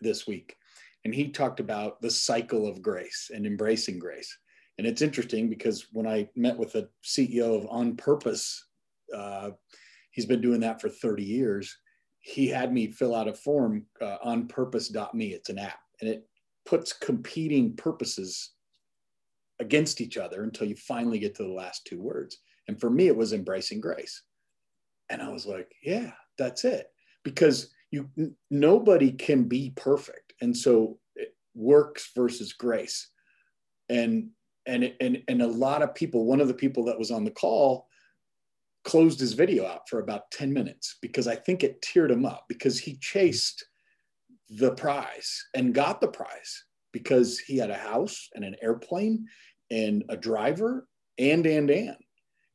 this 0.00 0.26
week. 0.26 0.56
And 1.04 1.14
he 1.14 1.28
talked 1.28 1.60
about 1.60 2.00
the 2.00 2.10
cycle 2.10 2.66
of 2.66 2.82
grace 2.82 3.30
and 3.34 3.46
embracing 3.46 3.98
grace. 3.98 4.36
And 4.78 4.86
it's 4.86 5.02
interesting 5.02 5.48
because 5.48 5.86
when 5.92 6.06
I 6.06 6.28
met 6.34 6.56
with 6.56 6.72
the 6.72 6.88
CEO 7.04 7.56
of 7.56 7.66
On 7.68 7.96
Purpose, 7.96 8.66
uh, 9.14 9.50
he's 10.10 10.26
been 10.26 10.40
doing 10.40 10.60
that 10.60 10.80
for 10.80 10.88
30 10.88 11.22
years. 11.22 11.76
He 12.20 12.48
had 12.48 12.72
me 12.72 12.86
fill 12.88 13.14
out 13.14 13.28
a 13.28 13.34
form 13.34 13.86
uh, 14.00 14.16
on 14.22 14.48
purpose.me. 14.48 15.26
It's 15.26 15.50
an 15.50 15.58
app 15.58 15.80
and 16.00 16.08
it 16.08 16.26
puts 16.64 16.92
competing 16.92 17.74
purposes 17.76 18.52
against 19.60 20.00
each 20.00 20.16
other 20.16 20.42
until 20.42 20.66
you 20.66 20.76
finally 20.76 21.18
get 21.18 21.34
to 21.36 21.42
the 21.42 21.52
last 21.52 21.84
two 21.84 22.00
words. 22.00 22.38
And 22.68 22.80
for 22.80 22.90
me, 22.90 23.08
it 23.08 23.16
was 23.16 23.32
embracing 23.32 23.80
grace. 23.80 24.22
And 25.10 25.20
I 25.20 25.28
was 25.28 25.46
like, 25.46 25.70
yeah, 25.82 26.12
that's 26.38 26.64
it. 26.64 26.86
Because 27.24 27.70
you 27.90 28.08
nobody 28.50 29.12
can 29.12 29.44
be 29.44 29.72
perfect 29.76 30.32
and 30.40 30.56
so 30.56 30.98
works 31.54 32.10
versus 32.16 32.54
grace 32.54 33.10
and 33.88 34.30
and 34.66 34.92
and 35.00 35.22
and 35.28 35.42
a 35.42 35.46
lot 35.46 35.82
of 35.82 35.94
people 35.94 36.24
one 36.24 36.40
of 36.40 36.48
the 36.48 36.54
people 36.54 36.84
that 36.84 36.98
was 36.98 37.10
on 37.10 37.24
the 37.24 37.30
call 37.30 37.86
closed 38.84 39.20
his 39.20 39.32
video 39.32 39.64
out 39.66 39.88
for 39.88 40.00
about 40.00 40.30
10 40.30 40.52
minutes 40.52 40.96
because 41.00 41.26
i 41.26 41.34
think 41.34 41.62
it 41.62 41.82
teared 41.82 42.10
him 42.10 42.24
up 42.24 42.44
because 42.48 42.78
he 42.78 42.96
chased 42.96 43.64
the 44.50 44.72
prize 44.72 45.44
and 45.54 45.74
got 45.74 46.00
the 46.00 46.08
prize 46.08 46.64
because 46.92 47.38
he 47.38 47.56
had 47.56 47.70
a 47.70 47.76
house 47.76 48.28
and 48.34 48.44
an 48.44 48.56
airplane 48.62 49.26
and 49.70 50.04
a 50.08 50.16
driver 50.16 50.86
and 51.18 51.46
and 51.46 51.70
and 51.70 51.96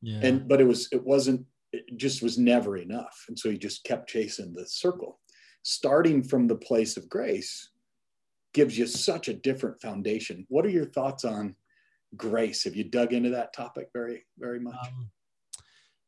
yeah. 0.02 0.20
and 0.22 0.48
but 0.48 0.60
it 0.60 0.66
was 0.66 0.88
it 0.92 1.04
wasn't 1.04 1.44
it 1.72 1.84
just 1.96 2.22
was 2.22 2.38
never 2.38 2.76
enough 2.76 3.24
and 3.28 3.38
so 3.38 3.50
he 3.50 3.58
just 3.58 3.84
kept 3.84 4.08
chasing 4.08 4.54
the 4.54 4.66
circle 4.66 5.18
starting 5.62 6.22
from 6.22 6.46
the 6.46 6.56
place 6.56 6.96
of 6.96 7.08
grace 7.08 7.70
gives 8.54 8.78
you 8.78 8.86
such 8.86 9.28
a 9.28 9.34
different 9.34 9.80
foundation. 9.80 10.46
What 10.48 10.64
are 10.66 10.70
your 10.70 10.86
thoughts 10.86 11.24
on 11.24 11.54
grace? 12.16 12.64
Have 12.64 12.76
you 12.76 12.84
dug 12.84 13.12
into 13.12 13.30
that 13.30 13.52
topic 13.52 13.88
very, 13.92 14.24
very 14.38 14.60
much? 14.60 14.76
Um, 14.80 15.10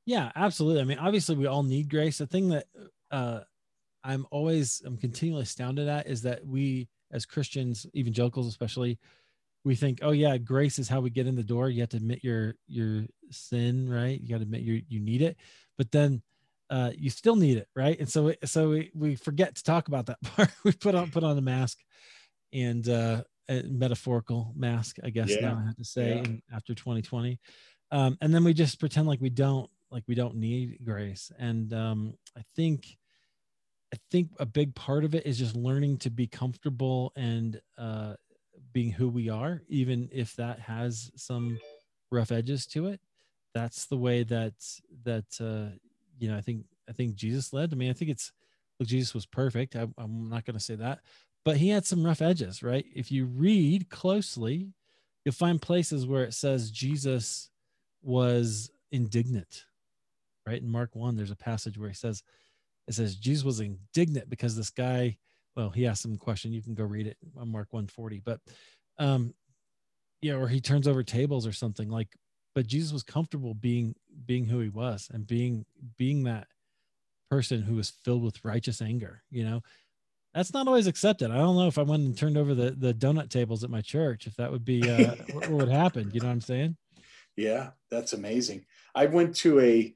yeah, 0.07 0.33
absolutely. 0.35 0.81
I 0.81 0.85
mean, 0.85 0.99
obviously, 0.99 1.37
we 1.37 1.47
all 1.47 1.63
need 1.63 1.91
grace. 1.91 2.19
The 2.19 2.27
thing 2.27 2.49
that 2.51 2.67
uh, 3.11 3.41
I'm 4.03 4.27
always, 4.31 4.83
I'm 4.85 4.97
continually 4.97 5.43
astounded 5.43 5.89
at 5.89 6.07
is 6.07 6.23
that 6.23 6.45
we, 6.47 6.89
as 7.13 7.27
Christians, 7.27 7.87
evangelicals 7.95 8.47
especially, 8.47 8.99
we 9.65 9.75
think, 9.75 9.99
oh 10.03 10.13
yeah, 10.13 10.39
grace 10.39 10.79
is 10.79 10.89
how 10.89 11.01
we 11.01 11.11
get 11.11 11.27
in 11.27 11.37
the 11.37 11.43
door. 11.43 11.69
You 11.69 11.81
have 11.81 11.91
to 11.91 11.99
admit 11.99 12.25
your 12.25 12.55
your 12.67 13.05
sin, 13.31 13.91
right? 13.91 14.19
You 14.19 14.29
got 14.29 14.39
to 14.39 14.43
admit 14.43 14.63
you 14.63 14.83
you 14.89 15.01
need 15.01 15.23
it. 15.23 15.37
But 15.77 15.91
then 15.91 16.23
uh, 16.71 16.93
you 16.97 17.11
still 17.11 17.37
need 17.37 17.59
it, 17.59 17.69
right? 17.75 17.99
And 17.99 18.09
so, 18.09 18.33
so 18.45 18.71
we, 18.71 18.91
we 18.95 19.17
forget 19.17 19.57
to 19.57 19.65
talk 19.65 19.89
about 19.89 20.07
that 20.07 20.21
part. 20.25 20.51
we 20.65 20.73
put 20.73 20.95
on 20.95 21.11
put 21.11 21.25
on 21.25 21.37
a 21.37 21.43
mask, 21.43 21.79
and 22.53 22.89
uh, 22.89 23.23
a 23.51 23.63
metaphorical 23.65 24.53
mask, 24.57 24.97
I 25.03 25.11
guess 25.11 25.31
yeah. 25.31 25.41
now 25.41 25.61
I 25.63 25.67
have 25.67 25.77
to 25.77 25.85
say, 25.85 26.09
yeah. 26.11 26.19
in, 26.19 26.43
after 26.55 26.75
2020, 26.75 27.39
um, 27.91 28.17
and 28.21 28.33
then 28.33 28.45
we 28.45 28.55
just 28.55 28.79
pretend 28.79 29.07
like 29.09 29.21
we 29.21 29.31
don't 29.31 29.69
like 29.91 30.05
we 30.07 30.15
don't 30.15 30.37
need 30.37 30.79
grace. 30.85 31.33
And 31.39 31.73
um, 31.73 32.15
I 32.39 32.43
think, 32.55 32.97
I 33.93 33.99
think 34.11 34.29
a 34.39 34.47
big 34.47 34.75
part 34.75 35.05
of 35.05 35.15
it 35.15 35.27
is 35.27 35.39
just 35.39 35.57
learning 35.57 35.99
to 35.99 36.11
be 36.11 36.29
comfortable 36.29 37.13
and 37.17 37.61
uh, 37.77 38.15
being 38.73 38.93
who 38.93 39.09
we 39.09 39.29
are, 39.29 39.63
even 39.69 40.09
if 40.13 40.37
that 40.37 40.61
has 40.61 41.11
some 41.17 41.59
rough 42.13 42.31
edges 42.31 42.67
to 42.69 42.87
it. 42.87 43.01
That's 43.53 43.87
the 43.87 43.97
way 43.97 44.23
that 44.23 44.55
that 45.05 45.25
uh, 45.41 45.75
you 46.19 46.31
know, 46.31 46.37
I 46.37 46.41
think 46.41 46.67
I 46.89 46.93
think 46.93 47.17
Jesus 47.17 47.53
led. 47.53 47.73
I 47.73 47.77
mean, 47.77 47.91
I 47.91 47.95
think 47.95 48.13
it's 48.13 48.31
look, 48.79 48.89
Jesus 48.89 49.13
was 49.13 49.27
perfect. 49.27 49.75
I, 49.75 49.89
I'm 49.99 50.29
not 50.29 50.45
going 50.45 50.57
to 50.57 50.65
say 50.65 50.77
that, 50.77 51.01
but 51.45 51.57
he 51.57 51.71
had 51.71 51.87
some 51.87 52.05
rough 52.05 52.23
edges, 52.23 52.63
right? 52.63 52.85
If 52.95 53.11
you 53.11 53.27
read 53.27 53.89
closely, 53.89 54.73
you'll 55.25 55.33
find 55.35 55.61
places 55.61 56.07
where 56.07 56.25
it 56.25 56.35
says 56.35 56.71
Jesus 56.71 57.51
was 58.03 58.71
indignant, 58.93 59.65
right? 60.47 60.61
In 60.61 60.69
Mark 60.69 60.95
1, 60.95 61.17
there's 61.17 61.31
a 61.31 61.37
passage 61.37 61.79
where 61.79 61.89
he 61.89 61.95
says, 61.95 62.23
it 62.89 62.95
says 62.95 63.17
Jesus 63.17 63.45
was 63.45 63.61
indignant 63.61 64.29
because 64.29 64.57
this 64.57 64.71
guy, 64.71 65.17
well, 65.57 65.71
he 65.71 65.87
asked 65.87 66.05
him 66.05 66.15
a 66.15 66.19
question. 66.19 66.53
You 66.53 66.63
can 66.63 66.75
go 66.75 66.85
read 66.85 67.07
it 67.07 67.17
on 67.37 67.49
Mark 67.49 67.73
140. 67.73 68.21
But 68.21 68.41
um, 68.99 69.35
yeah, 70.21 70.35
or 70.35 70.49
he 70.49 70.61
turns 70.61 70.87
over 70.87 71.03
tables 71.03 71.47
or 71.47 71.53
something 71.53 71.89
like, 71.89 72.09
but 72.55 72.67
Jesus 72.67 72.93
was 72.93 73.03
comfortable 73.03 73.55
being 73.55 73.95
being 74.27 74.45
who 74.45 74.59
he 74.59 74.69
was 74.69 75.09
and 75.13 75.27
being 75.27 75.65
being 75.97 76.25
that 76.25 76.49
person 77.31 77.63
who 77.63 77.77
was 77.77 77.91
filled 77.91 78.25
with 78.25 78.45
righteous 78.45 78.83
anger, 78.83 79.23
you 79.31 79.45
know. 79.45 79.63
That's 80.35 80.53
not 80.53 80.69
always 80.69 80.87
accepted. 80.87 81.31
I 81.31 81.39
don't 81.39 81.57
know 81.57 81.67
if 81.67 81.79
I 81.79 81.83
went 81.83 82.05
and 82.05 82.17
turned 82.17 82.39
over 82.39 82.55
the, 82.55 82.71
the 82.71 82.95
donut 82.95 83.31
tables 83.31 83.65
at 83.65 83.71
my 83.71 83.81
church, 83.81 84.27
if 84.27 84.37
that 84.37 84.51
would 84.51 84.65
be 84.65 84.89
uh, 84.89 85.17
what 85.33 85.49
would 85.49 85.69
happen. 85.69 86.11
You 86.13 86.21
know 86.21 86.27
what 86.27 86.33
I'm 86.33 86.41
saying? 86.41 86.77
Yeah, 87.37 87.71
that's 87.91 88.13
amazing. 88.13 88.65
I 88.95 89.07
went 89.07 89.35
to 89.37 89.61
a 89.61 89.95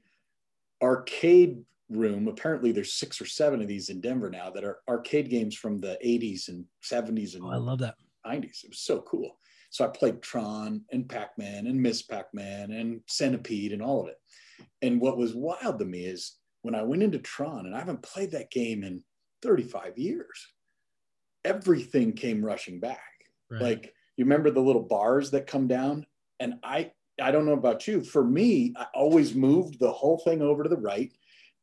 arcade 0.81 1.63
room. 1.89 2.27
Apparently, 2.27 2.71
there's 2.71 2.93
six 2.93 3.21
or 3.21 3.25
seven 3.25 3.61
of 3.61 3.67
these 3.67 3.89
in 3.89 4.01
Denver 4.01 4.29
now 4.29 4.49
that 4.49 4.63
are 4.63 4.79
arcade 4.89 5.29
games 5.29 5.55
from 5.55 5.79
the 5.79 5.97
80s 6.03 6.49
and 6.49 6.65
70s 6.83 7.35
and 7.35 7.43
oh, 7.43 7.51
I 7.51 7.57
love 7.57 7.79
that 7.79 7.95
90s. 8.25 8.63
It 8.63 8.69
was 8.69 8.79
so 8.79 9.01
cool. 9.01 9.37
So 9.69 9.85
I 9.85 9.89
played 9.89 10.21
Tron 10.21 10.81
and 10.91 11.07
Pac 11.07 11.37
Man 11.37 11.67
and 11.67 11.81
Miss 11.81 12.01
Pac 12.01 12.33
Man 12.33 12.71
and 12.71 13.01
Centipede 13.07 13.73
and 13.73 13.81
all 13.81 14.01
of 14.01 14.07
it. 14.07 14.17
And 14.81 15.01
what 15.01 15.17
was 15.17 15.35
wild 15.35 15.79
to 15.79 15.85
me 15.85 16.05
is 16.05 16.37
when 16.61 16.75
I 16.75 16.83
went 16.83 17.03
into 17.03 17.19
Tron, 17.19 17.65
and 17.65 17.75
I 17.75 17.79
haven't 17.79 18.01
played 18.01 18.31
that 18.31 18.51
game 18.51 18.83
in 18.83 19.03
35 19.45 19.97
years, 19.97 20.47
everything 21.43 22.13
came 22.13 22.43
rushing 22.43 22.79
back. 22.79 22.99
Right. 23.49 23.61
Like 23.61 23.93
you 24.17 24.25
remember 24.25 24.49
the 24.49 24.61
little 24.61 24.81
bars 24.81 25.31
that 25.31 25.47
come 25.47 25.67
down? 25.67 26.05
And 26.39 26.55
I 26.63 26.91
I 27.21 27.31
don't 27.31 27.45
know 27.45 27.53
about 27.53 27.87
you. 27.87 28.03
For 28.03 28.23
me, 28.25 28.73
I 28.75 28.87
always 28.93 29.35
moved 29.35 29.79
the 29.79 29.91
whole 29.91 30.17
thing 30.17 30.41
over 30.41 30.63
to 30.63 30.69
the 30.69 30.75
right. 30.75 31.13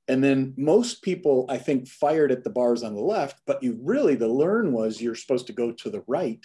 And 0.08 0.24
then 0.24 0.54
most 0.56 1.02
people, 1.02 1.46
I 1.48 1.58
think, 1.58 1.86
fired 1.86 2.32
at 2.32 2.42
the 2.42 2.50
bars 2.50 2.82
on 2.82 2.94
the 2.94 3.02
left, 3.02 3.40
but 3.46 3.62
you 3.62 3.78
really, 3.82 4.14
the 4.14 4.28
learn 4.28 4.72
was 4.72 5.00
you're 5.00 5.14
supposed 5.14 5.46
to 5.48 5.52
go 5.52 5.72
to 5.72 5.90
the 5.90 6.02
right 6.06 6.44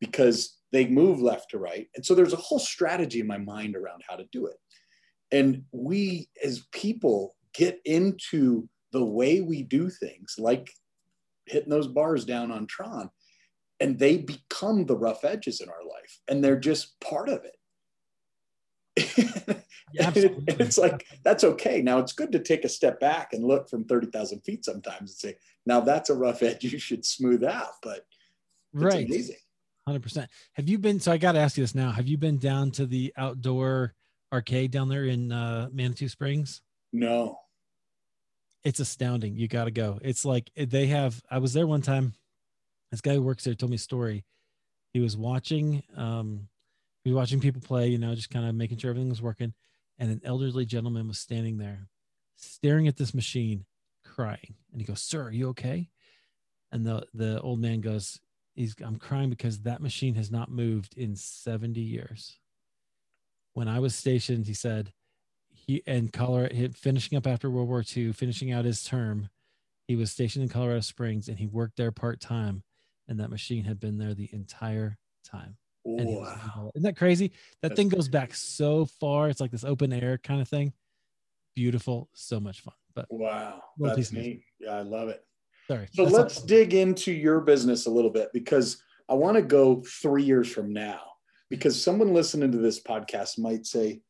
because 0.00 0.58
they 0.70 0.86
move 0.86 1.20
left 1.20 1.50
to 1.50 1.58
right. 1.58 1.88
And 1.94 2.04
so 2.04 2.14
there's 2.14 2.32
a 2.32 2.36
whole 2.36 2.58
strategy 2.58 3.20
in 3.20 3.26
my 3.26 3.38
mind 3.38 3.76
around 3.76 4.02
how 4.06 4.16
to 4.16 4.26
do 4.32 4.46
it. 4.46 4.56
And 5.30 5.64
we 5.72 6.28
as 6.44 6.60
people 6.72 7.36
get 7.54 7.80
into 7.84 8.68
the 8.92 9.04
way 9.04 9.40
we 9.40 9.62
do 9.62 9.90
things, 9.90 10.36
like 10.38 10.70
hitting 11.46 11.70
those 11.70 11.88
bars 11.88 12.24
down 12.24 12.50
on 12.50 12.66
Tron, 12.66 13.10
and 13.80 13.98
they 13.98 14.18
become 14.18 14.86
the 14.86 14.96
rough 14.96 15.24
edges 15.24 15.60
in 15.60 15.68
our 15.68 15.84
life. 15.84 16.20
And 16.28 16.42
they're 16.42 16.60
just 16.60 16.98
part 17.00 17.28
of 17.28 17.44
it 17.44 17.56
yeah, 19.92 20.12
it's 20.14 20.76
like 20.76 21.06
that's 21.24 21.44
okay. 21.44 21.80
Now 21.80 21.98
it's 21.98 22.12
good 22.12 22.32
to 22.32 22.38
take 22.38 22.64
a 22.64 22.68
step 22.68 23.00
back 23.00 23.32
and 23.32 23.42
look 23.42 23.68
from 23.70 23.84
thirty 23.84 24.08
thousand 24.08 24.40
feet 24.40 24.64
sometimes 24.64 25.00
and 25.00 25.10
say, 25.10 25.36
"Now 25.64 25.80
that's 25.80 26.10
a 26.10 26.14
rough 26.14 26.42
edge 26.42 26.64
you 26.64 26.78
should 26.78 27.06
smooth 27.06 27.42
out." 27.42 27.72
But 27.82 28.04
right, 28.74 29.06
amazing. 29.06 29.36
Hundred 29.86 30.02
percent. 30.02 30.30
Have 30.54 30.68
you 30.68 30.78
been? 30.78 31.00
So 31.00 31.10
I 31.10 31.16
got 31.16 31.32
to 31.32 31.38
ask 31.38 31.56
you 31.56 31.62
this 31.62 31.74
now. 31.74 31.90
Have 31.90 32.06
you 32.06 32.18
been 32.18 32.38
down 32.38 32.70
to 32.72 32.86
the 32.86 33.14
outdoor 33.16 33.94
arcade 34.30 34.70
down 34.70 34.88
there 34.90 35.06
in 35.06 35.32
uh, 35.32 35.68
Manitou 35.72 36.08
Springs? 36.08 36.60
No. 36.92 37.38
It's 38.64 38.80
astounding. 38.80 39.36
You 39.36 39.48
got 39.48 39.64
to 39.64 39.70
go. 39.70 39.98
It's 40.02 40.24
like 40.24 40.50
they 40.56 40.86
have. 40.86 41.20
I 41.30 41.38
was 41.38 41.52
there 41.52 41.66
one 41.66 41.82
time. 41.82 42.14
This 42.90 43.00
guy 43.00 43.14
who 43.14 43.22
works 43.22 43.44
there 43.44 43.54
told 43.54 43.70
me 43.70 43.76
a 43.76 43.78
story. 43.78 44.24
He 44.92 45.00
was 45.00 45.16
watching. 45.16 45.82
Um, 45.96 46.48
he 47.02 47.10
was 47.10 47.16
watching 47.16 47.40
people 47.40 47.60
play, 47.60 47.88
you 47.88 47.98
know, 47.98 48.14
just 48.14 48.30
kind 48.30 48.46
of 48.46 48.54
making 48.54 48.78
sure 48.78 48.90
everything 48.90 49.08
was 49.08 49.22
working. 49.22 49.54
And 49.98 50.10
an 50.10 50.20
elderly 50.24 50.64
gentleman 50.64 51.08
was 51.08 51.18
standing 51.18 51.58
there 51.58 51.88
staring 52.42 52.88
at 52.88 52.96
this 52.96 53.14
machine, 53.14 53.64
crying. 54.04 54.54
And 54.72 54.80
he 54.80 54.86
goes, 54.86 55.00
Sir, 55.00 55.22
are 55.22 55.32
you 55.32 55.48
okay? 55.50 55.88
And 56.70 56.86
the, 56.86 57.06
the 57.14 57.40
old 57.40 57.60
man 57.60 57.80
goes, 57.80 58.20
He's, 58.54 58.74
I'm 58.84 58.96
crying 58.96 59.30
because 59.30 59.60
that 59.60 59.80
machine 59.80 60.14
has 60.16 60.30
not 60.30 60.50
moved 60.50 60.96
in 60.96 61.16
70 61.16 61.80
years. 61.80 62.38
When 63.54 63.66
I 63.66 63.78
was 63.78 63.94
stationed, 63.94 64.46
he 64.46 64.54
said, 64.54 64.92
he 65.66 65.82
and 65.86 66.12
Colorado, 66.12 66.68
finishing 66.74 67.16
up 67.16 67.26
after 67.26 67.50
World 67.50 67.68
War 67.68 67.84
II, 67.96 68.12
finishing 68.12 68.52
out 68.52 68.64
his 68.64 68.84
term, 68.84 69.28
he 69.86 69.96
was 69.96 70.10
stationed 70.10 70.42
in 70.42 70.48
Colorado 70.48 70.80
Springs 70.80 71.28
and 71.28 71.38
he 71.38 71.46
worked 71.46 71.76
there 71.76 71.92
part 71.92 72.20
time. 72.20 72.62
And 73.08 73.18
that 73.20 73.30
machine 73.30 73.64
had 73.64 73.80
been 73.80 73.98
there 73.98 74.14
the 74.14 74.30
entire 74.32 74.96
time. 75.24 75.56
Wow. 75.84 76.70
Isn't 76.74 76.84
that 76.84 76.96
crazy? 76.96 77.28
That 77.60 77.70
That's 77.70 77.76
thing 77.76 77.88
goes 77.88 78.08
back 78.08 78.34
so 78.34 78.86
far. 79.00 79.28
It's 79.28 79.40
like 79.40 79.50
this 79.50 79.64
open 79.64 79.92
air 79.92 80.18
kind 80.18 80.40
of 80.40 80.48
thing. 80.48 80.72
Beautiful, 81.54 82.08
so 82.14 82.38
much 82.40 82.60
fun. 82.60 82.74
But 82.94 83.06
wow, 83.10 83.62
that's 83.78 84.12
neat. 84.12 84.44
Yeah, 84.60 84.76
I 84.76 84.82
love 84.82 85.08
it. 85.08 85.24
Sorry. 85.66 85.88
So 85.92 86.04
That's 86.04 86.14
let's 86.14 86.42
dig 86.42 86.74
into 86.74 87.12
your 87.12 87.40
business 87.40 87.86
a 87.86 87.90
little 87.90 88.10
bit 88.10 88.28
because 88.32 88.82
I 89.08 89.14
want 89.14 89.36
to 89.36 89.42
go 89.42 89.82
three 89.82 90.22
years 90.22 90.50
from 90.50 90.72
now. 90.72 91.00
Because 91.50 91.82
someone 91.82 92.14
listening 92.14 92.50
to 92.52 92.58
this 92.58 92.82
podcast 92.82 93.38
might 93.38 93.66
say, 93.66 94.00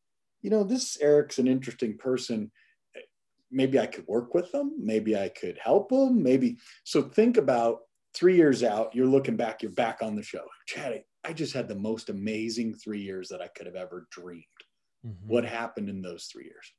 you 0.43 0.49
know, 0.49 0.63
this 0.63 0.97
Eric's 1.01 1.39
an 1.39 1.47
interesting 1.47 1.97
person. 1.97 2.51
Maybe 3.49 3.79
I 3.79 3.87
could 3.87 4.05
work 4.07 4.33
with 4.33 4.51
them. 4.51 4.73
Maybe 4.77 5.17
I 5.17 5.29
could 5.29 5.57
help 5.57 5.89
them. 5.89 6.21
Maybe. 6.21 6.57
So 6.83 7.01
think 7.01 7.37
about 7.37 7.79
three 8.13 8.35
years 8.35 8.63
out, 8.63 8.93
you're 8.93 9.07
looking 9.07 9.35
back, 9.35 9.63
you're 9.63 9.71
back 9.71 10.03
on 10.03 10.15
the 10.15 10.21
show. 10.21 10.43
Chatty, 10.67 11.03
I 11.23 11.33
just 11.33 11.53
had 11.53 11.67
the 11.67 11.75
most 11.75 12.09
amazing 12.09 12.75
three 12.75 13.01
years 13.01 13.29
that 13.29 13.41
I 13.41 13.47
could 13.47 13.65
have 13.65 13.75
ever 13.75 14.07
dreamed. 14.11 14.43
Mm-hmm. 15.05 15.27
What 15.27 15.45
happened 15.45 15.89
in 15.89 16.01
those 16.01 16.25
three 16.25 16.43
years? 16.43 16.73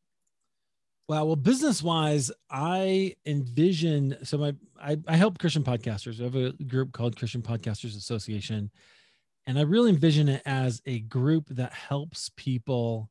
Wow. 1.08 1.26
Well, 1.26 1.36
business 1.36 1.82
wise, 1.82 2.30
I 2.50 3.14
envision 3.26 4.16
so 4.22 4.38
my 4.38 4.54
I, 4.80 4.98
I 5.06 5.16
help 5.16 5.38
Christian 5.38 5.62
podcasters. 5.62 6.18
I 6.20 6.24
have 6.24 6.36
a 6.36 6.52
group 6.64 6.92
called 6.92 7.16
Christian 7.16 7.42
Podcasters 7.42 7.96
Association. 7.96 8.70
And 9.46 9.58
I 9.58 9.62
really 9.62 9.90
envision 9.90 10.28
it 10.30 10.42
as 10.46 10.80
a 10.86 11.00
group 11.00 11.48
that 11.50 11.74
helps 11.74 12.30
people 12.36 13.10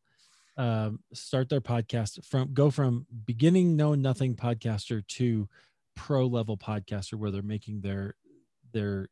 um, 0.57 0.99
start 1.13 1.49
their 1.49 1.61
podcast 1.61 2.23
from 2.25 2.53
go 2.53 2.69
from 2.69 3.05
beginning 3.25 3.75
know 3.75 3.95
nothing 3.95 4.35
podcaster 4.35 5.05
to 5.07 5.47
pro 5.95 6.25
level 6.25 6.57
podcaster 6.57 7.15
where 7.15 7.31
they're 7.31 7.41
making 7.41 7.81
their 7.81 8.15
their 8.71 9.09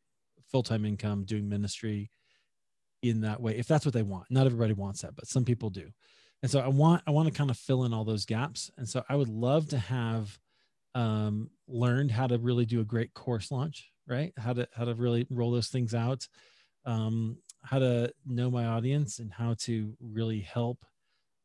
full-time 0.52 0.86
income 0.86 1.24
doing 1.24 1.48
ministry 1.48 2.12
in 3.02 3.22
that 3.22 3.42
way 3.42 3.58
if 3.58 3.68
that's 3.68 3.86
what 3.86 3.94
they 3.94 4.04
want. 4.04 4.26
Not 4.30 4.46
everybody 4.46 4.74
wants 4.74 5.02
that 5.02 5.16
but 5.16 5.28
some 5.28 5.46
people 5.46 5.70
do. 5.70 5.90
And 6.44 6.52
so 6.52 6.60
i 6.60 6.68
want 6.68 7.04
i 7.08 7.12
want 7.12 7.28
to 7.28 7.34
kind 7.34 7.50
of 7.50 7.58
fill 7.58 7.86
in 7.86 7.94
all 7.94 8.06
those 8.06 8.26
gaps. 8.26 8.72
And 8.78 8.88
so 8.88 9.04
i 9.10 9.16
would 9.16 9.30
love 9.30 9.70
to 9.70 9.78
have 9.78 10.38
um, 10.94 11.50
learned 11.68 12.12
how 12.12 12.28
to 12.28 12.38
really 12.38 12.66
do 12.66 12.82
a 12.82 12.86
great 12.86 13.14
course 13.14 13.50
launch 13.50 13.92
right? 14.08 14.34
How 14.38 14.54
to 14.54 14.68
how 14.76 14.86
to 14.86 14.94
really 14.94 15.26
roll 15.30 15.52
those 15.52 15.70
things 15.70 15.94
out. 15.94 16.28
Um, 16.86 17.38
how 17.64 17.80
to 17.80 18.12
know 18.26 18.50
my 18.50 18.66
audience 18.66 19.20
and 19.20 19.32
how 19.32 19.56
to 19.60 19.94
really 20.00 20.40
help 20.40 20.84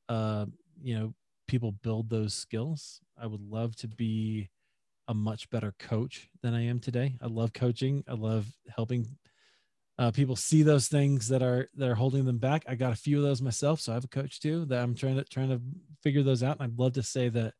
uh, 0.08 0.46
you 0.82 0.98
know 0.98 1.14
people 1.48 1.72
build 1.72 2.10
those 2.10 2.34
skills 2.34 3.00
i 3.20 3.26
would 3.26 3.40
love 3.40 3.76
to 3.76 3.88
be 3.88 4.50
a 5.08 5.14
much 5.14 5.48
better 5.50 5.74
coach 5.78 6.28
than 6.42 6.54
I 6.54 6.64
am 6.66 6.80
today. 6.80 7.16
I 7.22 7.26
love 7.26 7.52
coaching. 7.52 8.02
I 8.08 8.14
love 8.14 8.46
helping 8.74 9.06
uh, 9.98 10.10
people 10.10 10.36
see 10.36 10.62
those 10.62 10.88
things 10.88 11.28
that 11.28 11.42
are 11.42 11.68
that 11.76 11.88
are 11.88 11.94
holding 11.94 12.26
them 12.26 12.38
back. 12.38 12.64
I 12.68 12.74
got 12.74 12.92
a 12.92 12.96
few 12.96 13.16
of 13.16 13.22
those 13.22 13.40
myself, 13.40 13.80
so 13.80 13.92
I 13.92 13.94
have 13.94 14.04
a 14.04 14.08
coach 14.08 14.40
too 14.40 14.66
that 14.66 14.82
I'm 14.82 14.94
trying 14.94 15.16
to 15.16 15.24
trying 15.24 15.48
to 15.48 15.60
figure 16.02 16.22
those 16.22 16.42
out. 16.42 16.58
And 16.60 16.64
I'd 16.64 16.78
love 16.78 16.92
to 16.94 17.02
say 17.02 17.28
that 17.30 17.54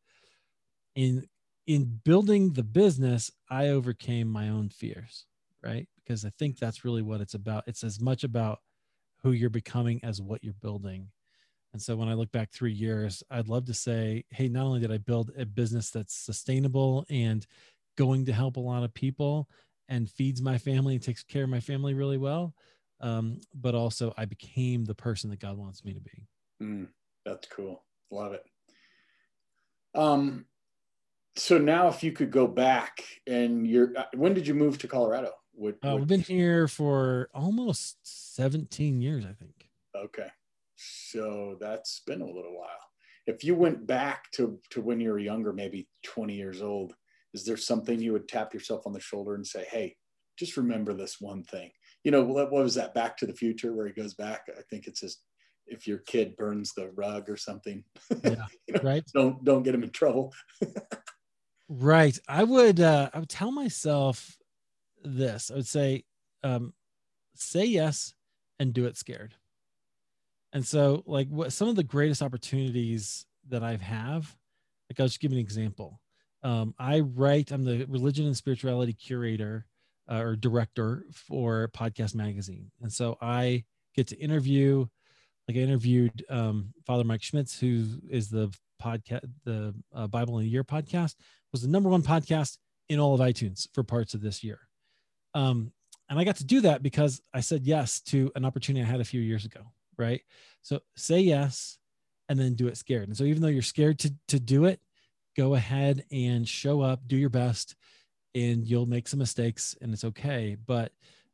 in 0.94 1.24
in 1.66 2.00
building 2.04 2.52
the 2.52 2.62
business, 2.62 3.30
I 3.50 3.68
overcame 3.68 4.28
my 4.28 4.48
own 4.48 4.68
fears, 4.68 5.26
right? 5.62 5.88
Because 5.96 6.24
I 6.24 6.30
think 6.30 6.58
that's 6.58 6.84
really 6.84 7.02
what 7.02 7.20
it's 7.20 7.34
about. 7.34 7.64
It's 7.66 7.82
as 7.82 8.00
much 8.00 8.22
about 8.22 8.60
who 9.22 9.32
you're 9.32 9.50
becoming 9.50 10.00
as 10.04 10.20
what 10.20 10.44
you're 10.44 10.54
building. 10.54 11.08
And 11.76 11.82
so 11.82 11.94
when 11.94 12.08
I 12.08 12.14
look 12.14 12.32
back 12.32 12.50
three 12.52 12.72
years, 12.72 13.22
I'd 13.30 13.50
love 13.50 13.66
to 13.66 13.74
say, 13.74 14.24
hey, 14.30 14.48
not 14.48 14.64
only 14.64 14.80
did 14.80 14.90
I 14.90 14.96
build 14.96 15.30
a 15.36 15.44
business 15.44 15.90
that's 15.90 16.14
sustainable 16.14 17.04
and 17.10 17.46
going 17.98 18.24
to 18.24 18.32
help 18.32 18.56
a 18.56 18.60
lot 18.60 18.82
of 18.82 18.94
people 18.94 19.50
and 19.86 20.08
feeds 20.08 20.40
my 20.40 20.56
family 20.56 20.94
and 20.94 21.04
takes 21.04 21.22
care 21.22 21.44
of 21.44 21.50
my 21.50 21.60
family 21.60 21.92
really 21.92 22.16
well, 22.16 22.54
um, 23.02 23.42
but 23.52 23.74
also 23.74 24.14
I 24.16 24.24
became 24.24 24.86
the 24.86 24.94
person 24.94 25.28
that 25.28 25.38
God 25.38 25.58
wants 25.58 25.84
me 25.84 25.92
to 25.92 26.00
be. 26.00 26.26
Mm, 26.62 26.88
that's 27.26 27.46
cool. 27.48 27.84
Love 28.10 28.32
it. 28.32 28.46
Um, 29.94 30.46
so 31.34 31.58
now 31.58 31.88
if 31.88 32.02
you 32.02 32.10
could 32.10 32.30
go 32.30 32.46
back 32.46 33.04
and 33.26 33.66
you're, 33.66 33.92
uh, 33.98 34.04
when 34.14 34.32
did 34.32 34.46
you 34.46 34.54
move 34.54 34.78
to 34.78 34.88
Colorado? 34.88 35.32
What, 35.52 35.74
uh, 35.84 35.90
what... 35.90 35.98
we've 35.98 36.08
been 36.08 36.20
here 36.22 36.68
for 36.68 37.28
almost 37.34 37.98
17 38.34 39.02
years, 39.02 39.26
I 39.26 39.34
think. 39.34 39.68
Okay. 39.94 40.28
So 40.76 41.56
that's 41.60 42.02
been 42.06 42.20
a 42.20 42.26
little 42.26 42.56
while. 42.56 42.68
If 43.26 43.42
you 43.42 43.54
went 43.54 43.86
back 43.86 44.30
to, 44.32 44.60
to 44.70 44.80
when 44.80 45.00
you 45.00 45.10
were 45.10 45.18
younger, 45.18 45.52
maybe 45.52 45.88
20 46.04 46.34
years 46.34 46.62
old, 46.62 46.94
is 47.34 47.44
there 47.44 47.56
something 47.56 48.00
you 48.00 48.12
would 48.12 48.28
tap 48.28 48.54
yourself 48.54 48.86
on 48.86 48.92
the 48.92 49.00
shoulder 49.00 49.34
and 49.34 49.46
say, 49.46 49.66
hey, 49.70 49.96
just 50.38 50.56
remember 50.56 50.94
this 50.94 51.20
one 51.20 51.42
thing? 51.42 51.70
You 52.04 52.12
know, 52.12 52.22
what, 52.22 52.52
what 52.52 52.62
was 52.62 52.74
that 52.76 52.94
Back 52.94 53.16
to 53.18 53.26
the 53.26 53.34
Future 53.34 53.74
where 53.74 53.86
he 53.86 53.92
goes 53.92 54.14
back? 54.14 54.46
I 54.56 54.62
think 54.70 54.86
it's 54.86 55.00
his, 55.00 55.18
if 55.66 55.88
your 55.88 55.98
kid 55.98 56.36
burns 56.36 56.72
the 56.72 56.90
rug 56.92 57.28
or 57.28 57.36
something. 57.36 57.82
Yeah, 58.22 58.46
You 58.68 58.74
know, 58.74 58.80
right. 58.82 59.04
Don't 59.12 59.42
don't 59.44 59.64
get 59.64 59.74
him 59.74 59.82
in 59.82 59.90
trouble. 59.90 60.32
Right. 61.68 62.16
I 62.28 62.44
would 62.44 62.80
uh 62.80 63.10
I 63.12 63.18
would 63.18 63.28
tell 63.28 63.50
myself 63.50 64.38
this. 65.02 65.50
I 65.50 65.54
would 65.54 65.66
say 65.66 66.04
um 66.44 66.72
say 67.34 67.64
yes 67.64 68.14
and 68.58 68.72
do 68.72 68.86
it 68.86 68.96
scared. 68.96 69.34
And 70.52 70.66
so 70.66 71.02
like 71.06 71.28
what 71.28 71.52
some 71.52 71.68
of 71.68 71.76
the 71.76 71.84
greatest 71.84 72.22
opportunities 72.22 73.26
that 73.48 73.62
I've 73.62 73.82
have, 73.82 74.36
like 74.90 75.00
I'll 75.00 75.06
just 75.06 75.20
give 75.20 75.32
an 75.32 75.38
example. 75.38 76.00
Um 76.42 76.74
I 76.78 77.00
write, 77.00 77.50
I'm 77.50 77.64
the 77.64 77.84
religion 77.86 78.26
and 78.26 78.36
spirituality 78.36 78.92
curator 78.92 79.66
uh, 80.10 80.20
or 80.20 80.36
director 80.36 81.04
for 81.12 81.70
Podcast 81.74 82.14
Magazine. 82.14 82.70
And 82.80 82.92
so 82.92 83.16
I 83.20 83.64
get 83.94 84.06
to 84.08 84.18
interview 84.18 84.86
like 85.48 85.56
I 85.56 85.60
interviewed 85.60 86.24
um 86.28 86.72
Father 86.86 87.04
Mike 87.04 87.22
Schmitz 87.22 87.58
who 87.58 87.86
is 88.08 88.28
the 88.28 88.52
podcast 88.82 89.28
the 89.44 89.74
uh, 89.94 90.06
Bible 90.06 90.38
in 90.38 90.44
a 90.44 90.48
Year 90.48 90.64
podcast 90.64 91.14
was 91.52 91.62
the 91.62 91.68
number 91.68 91.88
one 91.88 92.02
podcast 92.02 92.58
in 92.88 93.00
all 93.00 93.14
of 93.14 93.20
iTunes 93.20 93.68
for 93.72 93.82
parts 93.82 94.14
of 94.14 94.20
this 94.20 94.44
year. 94.44 94.60
Um, 95.34 95.72
and 96.08 96.18
I 96.18 96.24
got 96.24 96.36
to 96.36 96.44
do 96.44 96.60
that 96.62 96.82
because 96.82 97.20
I 97.34 97.40
said 97.40 97.66
yes 97.66 98.00
to 98.02 98.30
an 98.36 98.44
opportunity 98.44 98.84
I 98.84 98.88
had 98.88 99.00
a 99.00 99.04
few 99.04 99.20
years 99.20 99.44
ago. 99.44 99.72
Right. 99.98 100.22
So 100.62 100.80
say 100.96 101.20
yes 101.20 101.78
and 102.28 102.38
then 102.38 102.54
do 102.54 102.68
it 102.68 102.76
scared. 102.76 103.08
And 103.08 103.16
so 103.16 103.24
even 103.24 103.42
though 103.42 103.48
you're 103.48 103.62
scared 103.62 103.98
to, 104.00 104.12
to 104.28 104.40
do 104.40 104.64
it, 104.64 104.80
go 105.36 105.54
ahead 105.54 106.04
and 106.10 106.48
show 106.48 106.80
up, 106.80 107.00
do 107.06 107.16
your 107.16 107.30
best, 107.30 107.76
and 108.34 108.66
you'll 108.66 108.86
make 108.86 109.08
some 109.08 109.18
mistakes 109.18 109.76
and 109.80 109.92
it's 109.92 110.04
okay. 110.04 110.56
But 110.66 110.92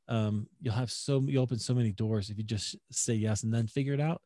um, 0.08 0.48
you'll 0.60 0.74
have 0.74 0.90
so 0.90 1.20
you 1.20 1.40
open 1.40 1.58
so 1.58 1.74
many 1.74 1.92
doors 1.92 2.30
if 2.30 2.38
you 2.38 2.44
just 2.44 2.76
say 2.90 3.14
yes 3.14 3.42
and 3.42 3.52
then 3.52 3.66
figure 3.66 3.94
it 3.94 4.00
out 4.00 4.20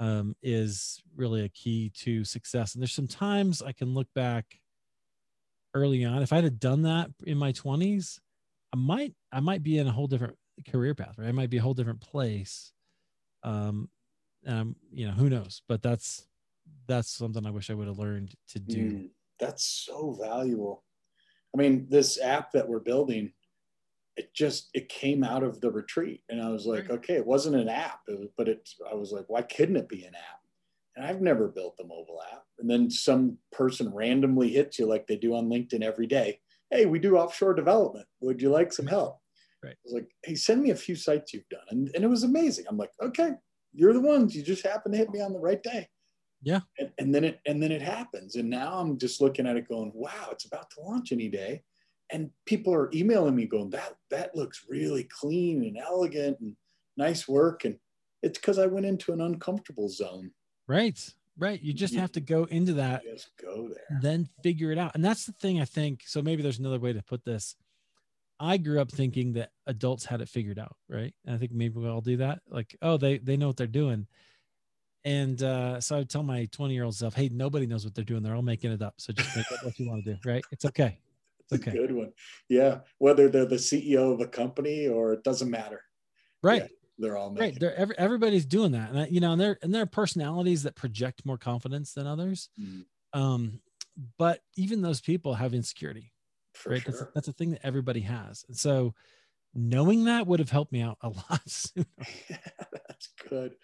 um, 0.00 0.34
is 0.42 1.02
really 1.16 1.44
a 1.44 1.48
key 1.48 1.90
to 2.00 2.24
success. 2.24 2.74
And 2.74 2.82
there's 2.82 2.92
some 2.92 3.08
times 3.08 3.62
I 3.62 3.72
can 3.72 3.94
look 3.94 4.08
back 4.14 4.60
early 5.74 6.04
on. 6.04 6.22
If 6.22 6.32
I 6.32 6.40
had 6.40 6.60
done 6.60 6.82
that 6.82 7.10
in 7.24 7.38
my 7.38 7.52
20s, 7.52 8.18
I 8.72 8.76
might 8.76 9.14
I 9.32 9.40
might 9.40 9.62
be 9.62 9.78
in 9.78 9.86
a 9.86 9.92
whole 9.92 10.06
different 10.06 10.36
career 10.68 10.94
path, 10.94 11.14
right? 11.18 11.28
I 11.28 11.32
might 11.32 11.50
be 11.50 11.58
a 11.58 11.62
whole 11.62 11.74
different 11.74 12.00
place. 12.00 12.73
Um, 13.44 13.88
um, 14.46 14.76
you 14.92 15.06
know, 15.06 15.12
who 15.12 15.30
knows? 15.30 15.62
But 15.68 15.82
that's 15.82 16.26
that's 16.86 17.10
something 17.10 17.46
I 17.46 17.50
wish 17.50 17.70
I 17.70 17.74
would 17.74 17.86
have 17.86 17.98
learned 17.98 18.34
to 18.48 18.58
do. 18.58 18.90
Mm, 18.90 19.10
that's 19.38 19.64
so 19.64 20.18
valuable. 20.20 20.84
I 21.54 21.58
mean, 21.58 21.86
this 21.88 22.20
app 22.20 22.52
that 22.52 22.68
we're 22.68 22.80
building, 22.80 23.32
it 24.16 24.34
just 24.34 24.70
it 24.74 24.88
came 24.88 25.22
out 25.22 25.42
of 25.42 25.60
the 25.60 25.70
retreat, 25.70 26.22
and 26.28 26.42
I 26.42 26.48
was 26.50 26.66
like, 26.66 26.88
Right. 26.88 26.98
okay, 26.98 27.14
it 27.14 27.26
wasn't 27.26 27.56
an 27.56 27.68
app, 27.68 28.00
it 28.08 28.18
was, 28.18 28.28
but 28.36 28.48
it. 28.48 28.68
I 28.90 28.94
was 28.94 29.12
like, 29.12 29.26
why 29.28 29.42
couldn't 29.42 29.76
it 29.76 29.88
be 29.88 30.04
an 30.04 30.14
app? 30.14 30.40
And 30.96 31.04
I've 31.04 31.20
never 31.20 31.48
built 31.48 31.76
the 31.76 31.84
mobile 31.84 32.20
app. 32.32 32.44
And 32.58 32.70
then 32.70 32.88
some 32.88 33.38
person 33.50 33.92
randomly 33.92 34.50
hits 34.50 34.78
you 34.78 34.86
like 34.86 35.06
they 35.06 35.16
do 35.16 35.34
on 35.34 35.48
LinkedIn 35.48 35.82
every 35.82 36.06
day. 36.06 36.40
Hey, 36.70 36.86
we 36.86 37.00
do 37.00 37.16
offshore 37.16 37.54
development. 37.54 38.06
Would 38.20 38.40
you 38.40 38.50
like 38.50 38.72
some 38.72 38.86
help? 38.86 39.20
Right. 39.64 39.72
I 39.72 39.84
was 39.84 39.94
like, 39.94 40.10
hey, 40.22 40.34
send 40.34 40.62
me 40.62 40.70
a 40.70 40.76
few 40.76 40.94
sites 40.94 41.32
you've 41.32 41.48
done, 41.48 41.66
and, 41.70 41.90
and 41.94 42.04
it 42.04 42.08
was 42.08 42.22
amazing. 42.22 42.66
I'm 42.68 42.76
like, 42.76 42.92
okay, 43.02 43.32
you're 43.72 43.92
the 43.92 44.00
ones. 44.00 44.36
You 44.36 44.42
just 44.42 44.66
happen 44.66 44.92
to 44.92 44.98
hit 44.98 45.10
me 45.10 45.20
on 45.20 45.32
the 45.32 45.40
right 45.40 45.62
day 45.62 45.88
and, 46.78 46.90
and 46.98 47.14
then 47.14 47.24
it 47.24 47.40
and 47.46 47.62
then 47.62 47.72
it 47.72 47.82
happens 47.82 48.36
and 48.36 48.48
now 48.48 48.78
i'm 48.78 48.98
just 48.98 49.20
looking 49.20 49.46
at 49.46 49.56
it 49.56 49.68
going 49.68 49.90
wow 49.94 50.28
it's 50.30 50.44
about 50.44 50.70
to 50.70 50.80
launch 50.80 51.10
any 51.10 51.28
day 51.28 51.62
and 52.12 52.30
people 52.44 52.72
are 52.72 52.90
emailing 52.94 53.34
me 53.34 53.46
going 53.46 53.70
that 53.70 53.94
that 54.10 54.34
looks 54.36 54.66
really 54.68 55.04
clean 55.04 55.64
and 55.64 55.78
elegant 55.78 56.38
and 56.40 56.54
nice 56.96 57.26
work 57.26 57.64
and 57.64 57.76
it's 58.22 58.38
because 58.38 58.58
i 58.58 58.66
went 58.66 58.86
into 58.86 59.12
an 59.12 59.20
uncomfortable 59.20 59.88
zone 59.88 60.30
Right. 60.66 60.98
Right. 61.36 61.60
You 61.60 61.74
just 61.74 61.92
Yeah. 61.92 62.00
have 62.00 62.12
to 62.12 62.20
go 62.20 62.44
into 62.44 62.74
that 62.74 63.02
just 63.04 63.30
go 63.40 63.68
there 63.68 64.00
then 64.00 64.28
figure 64.42 64.72
it 64.72 64.78
out. 64.78 64.94
And 64.94 65.04
that's 65.04 65.26
the 65.26 65.32
thing 65.32 65.60
I 65.60 65.66
think. 65.66 66.02
So 66.06 66.22
maybe 66.22 66.42
there's 66.42 66.58
another 66.58 66.78
way 66.78 66.92
to 66.94 67.02
put 67.02 67.24
this. 67.24 67.56
I 68.40 68.56
grew 68.58 68.80
up 68.80 68.90
thinking 68.90 69.34
that 69.34 69.52
adults 69.66 70.04
had 70.04 70.20
it 70.20 70.28
figured 70.28 70.58
out, 70.58 70.76
right? 70.88 71.14
And 71.24 71.34
I 71.34 71.38
think 71.38 71.52
maybe 71.52 71.78
we 71.80 71.88
all 71.88 72.00
do 72.00 72.16
that. 72.18 72.42
Like, 72.48 72.76
oh, 72.82 72.96
they 72.96 73.18
they 73.18 73.36
know 73.36 73.48
what 73.48 73.56
they're 73.56 73.66
doing. 73.66 74.06
And 75.04 75.42
uh, 75.42 75.80
so 75.80 75.96
I 75.96 75.98
would 76.00 76.10
tell 76.10 76.22
my 76.22 76.46
20 76.46 76.74
year 76.74 76.84
old 76.84 76.96
self, 76.96 77.14
hey, 77.14 77.28
nobody 77.30 77.66
knows 77.66 77.84
what 77.84 77.94
they're 77.94 78.04
doing. 78.04 78.22
They're 78.22 78.34
all 78.36 78.42
making 78.42 78.72
it 78.72 78.82
up. 78.82 78.94
So 78.98 79.12
just 79.12 79.34
make 79.34 79.52
up 79.52 79.62
what 79.62 79.78
you 79.78 79.86
want 79.86 80.04
to 80.04 80.14
do, 80.14 80.20
right? 80.24 80.46
It's 80.50 80.64
okay. 80.66 81.00
It's 81.40 81.52
okay. 81.54 81.72
good 81.72 81.92
one 81.92 82.12
yeah 82.48 82.80
whether 82.98 83.28
they're 83.28 83.44
the 83.46 83.56
ceo 83.58 84.12
of 84.12 84.20
a 84.20 84.26
company 84.26 84.88
or 84.88 85.12
it 85.12 85.22
doesn't 85.24 85.50
matter 85.50 85.82
Right. 86.42 86.70
they're 86.98 87.16
all 87.16 87.30
Right. 87.38 87.54
making 87.54 87.60
They're, 87.60 87.74
every, 87.74 87.98
everybody's 87.98 88.46
doing 88.46 88.72
that. 88.72 88.90
And, 88.90 89.00
I, 89.00 89.06
you 89.06 89.20
know, 89.20 89.32
and 89.32 89.40
there, 89.40 89.58
and 89.62 89.74
there 89.74 89.82
are 89.82 89.86
personalities 89.86 90.62
that 90.64 90.76
project 90.76 91.26
more 91.26 91.38
confidence 91.38 91.92
than 91.94 92.06
others. 92.06 92.50
Mm, 92.58 92.86
Um, 93.14 93.62
but 94.18 94.42
even 94.56 94.82
those 94.82 95.02
people 95.02 95.34
have 95.34 95.54
insecurity. 95.54 96.13
For 96.54 96.70
right? 96.70 96.82
sure 96.82 96.92
That's, 96.92 97.12
that's 97.14 97.28
a 97.28 97.32
thing 97.32 97.52
that 97.52 97.64
everybody 97.64 98.00
has. 98.00 98.44
And 98.48 98.56
so 98.56 98.94
knowing 99.54 100.04
that 100.04 100.26
would 100.26 100.40
have 100.40 100.50
helped 100.50 100.72
me 100.72 100.80
out 100.80 100.98
a 101.02 101.08
lot 101.30 101.42
sooner. 101.46 101.86
That's 102.88 103.08
good. 103.28 103.54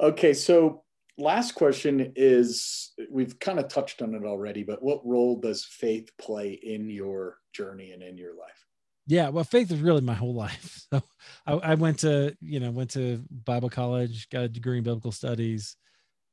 Okay, 0.00 0.34
so 0.34 0.82
last 1.18 1.54
question 1.54 2.12
is 2.16 2.92
we've 3.10 3.38
kind 3.38 3.58
of 3.58 3.68
touched 3.68 4.02
on 4.02 4.14
it 4.14 4.24
already, 4.24 4.62
but 4.62 4.82
what 4.82 5.06
role 5.06 5.38
does 5.38 5.64
faith 5.64 6.10
play 6.18 6.52
in 6.52 6.88
your 6.90 7.38
journey 7.52 7.92
and 7.92 8.02
in 8.02 8.16
your 8.16 8.36
life? 8.36 8.66
Yeah, 9.06 9.28
well, 9.28 9.44
faith 9.44 9.70
is 9.70 9.80
really 9.80 10.00
my 10.00 10.14
whole 10.14 10.34
life. 10.46 10.86
So 10.92 11.02
I, 11.46 11.52
I 11.52 11.74
went 11.74 12.00
to, 12.00 12.36
you 12.40 12.60
know, 12.60 12.70
went 12.70 12.90
to 12.92 13.22
Bible 13.44 13.70
college, 13.70 14.28
got 14.30 14.44
a 14.44 14.48
degree 14.48 14.78
in 14.78 14.84
biblical 14.84 15.12
studies, 15.12 15.76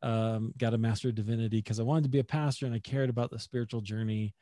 um, 0.02 0.54
got 0.58 0.74
a 0.74 0.78
master 0.78 1.10
of 1.10 1.16
divinity 1.16 1.58
because 1.58 1.80
I 1.80 1.84
wanted 1.84 2.04
to 2.04 2.10
be 2.10 2.20
a 2.20 2.24
pastor 2.24 2.66
and 2.66 2.76
I 2.76 2.80
cared 2.80 3.10
about 3.10 3.32
the 3.32 3.40
spiritual 3.40 3.82
journey. 3.82 4.34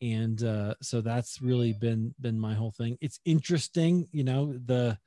And 0.00 0.42
uh, 0.42 0.74
so 0.82 1.00
that's 1.00 1.42
really 1.42 1.72
been 1.72 2.14
been 2.20 2.38
my 2.38 2.54
whole 2.54 2.70
thing. 2.70 2.98
It's 3.00 3.20
interesting, 3.24 4.08
you 4.12 4.24
know, 4.24 4.52
the 4.52 4.98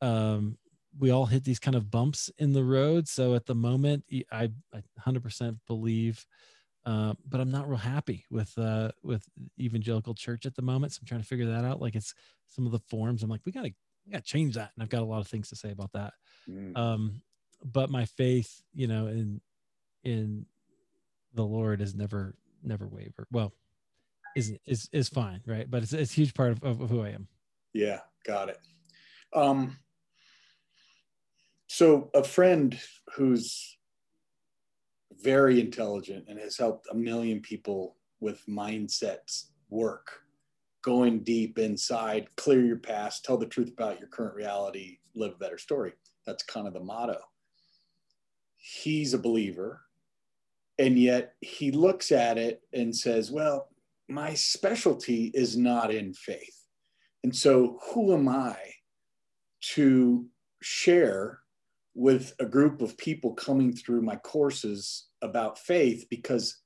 um 0.00 0.58
we 0.98 1.10
all 1.10 1.26
hit 1.26 1.44
these 1.44 1.60
kind 1.60 1.76
of 1.76 1.90
bumps 1.90 2.30
in 2.38 2.52
the 2.52 2.64
road. 2.64 3.06
So 3.06 3.34
at 3.36 3.46
the 3.46 3.54
moment, 3.54 4.04
I, 4.32 4.50
I 4.74 4.82
100% 4.98 5.58
believe 5.66 6.26
uh, 6.86 7.14
but 7.28 7.40
I'm 7.40 7.50
not 7.50 7.68
real 7.68 7.78
happy 7.78 8.24
with 8.30 8.56
uh, 8.58 8.92
with 9.02 9.24
evangelical 9.60 10.14
church 10.14 10.46
at 10.46 10.54
the 10.54 10.62
moment. 10.62 10.92
So 10.94 11.00
I'm 11.02 11.06
trying 11.06 11.20
to 11.20 11.26
figure 11.26 11.46
that 11.46 11.64
out. 11.64 11.80
Like 11.80 11.94
it's 11.94 12.14
some 12.48 12.66
of 12.66 12.72
the 12.72 12.78
forms. 12.78 13.22
I'm 13.22 13.30
like, 13.30 13.42
we 13.44 13.52
gotta 13.52 13.72
we 14.06 14.12
gotta 14.12 14.24
change 14.24 14.54
that, 14.54 14.72
and 14.74 14.82
I've 14.82 14.88
got 14.88 15.02
a 15.02 15.06
lot 15.06 15.20
of 15.20 15.28
things 15.28 15.50
to 15.50 15.56
say 15.56 15.72
about 15.72 15.92
that. 15.92 16.14
Mm, 16.48 16.76
Um, 16.76 17.22
but 17.64 17.90
my 17.90 18.06
faith, 18.06 18.62
you 18.72 18.86
know, 18.86 19.08
in 19.08 19.42
in 20.04 20.46
the 21.34 21.44
Lord 21.44 21.80
has 21.80 21.94
never 21.94 22.36
never 22.62 22.86
wavered. 22.88 23.26
Well, 23.30 23.52
is 24.36 24.56
is 24.66 24.88
is 24.92 25.08
fine, 25.08 25.40
right? 25.46 25.70
But 25.70 25.82
it's 25.82 25.92
it's 25.92 26.12
a 26.12 26.14
huge 26.14 26.34
part 26.34 26.52
of, 26.52 26.62
of 26.62 26.90
who 26.90 27.02
I 27.02 27.10
am. 27.10 27.28
Yeah, 27.72 28.00
got 28.24 28.48
it. 28.48 28.58
Um, 29.32 29.76
so 31.68 32.10
a 32.14 32.24
friend 32.24 32.78
who's 33.14 33.78
very 35.22 35.60
intelligent 35.60 36.24
and 36.28 36.38
has 36.38 36.56
helped 36.56 36.88
a 36.90 36.94
million 36.94 37.40
people 37.40 37.96
with 38.20 38.44
mindsets 38.48 39.46
work, 39.68 40.20
going 40.82 41.20
deep 41.20 41.58
inside, 41.58 42.28
clear 42.36 42.64
your 42.64 42.76
past, 42.76 43.24
tell 43.24 43.36
the 43.36 43.46
truth 43.46 43.70
about 43.70 44.00
your 44.00 44.08
current 44.08 44.34
reality, 44.34 44.98
live 45.14 45.32
a 45.32 45.38
better 45.38 45.58
story. 45.58 45.92
That's 46.26 46.42
kind 46.42 46.66
of 46.66 46.74
the 46.74 46.80
motto. 46.80 47.18
He's 48.56 49.14
a 49.14 49.18
believer, 49.18 49.82
and 50.78 50.98
yet 50.98 51.34
he 51.40 51.70
looks 51.70 52.12
at 52.12 52.36
it 52.36 52.62
and 52.72 52.94
says, 52.94 53.30
Well, 53.30 53.68
my 54.10 54.34
specialty 54.34 55.30
is 55.34 55.56
not 55.56 55.92
in 55.92 56.12
faith. 56.12 56.56
And 57.22 57.34
so, 57.34 57.78
who 57.92 58.14
am 58.14 58.28
I 58.28 58.56
to 59.74 60.26
share 60.62 61.40
with 61.94 62.34
a 62.38 62.46
group 62.46 62.80
of 62.80 62.96
people 62.96 63.34
coming 63.34 63.74
through 63.74 64.02
my 64.02 64.16
courses 64.16 65.08
about 65.22 65.58
faith? 65.58 66.06
Because 66.10 66.56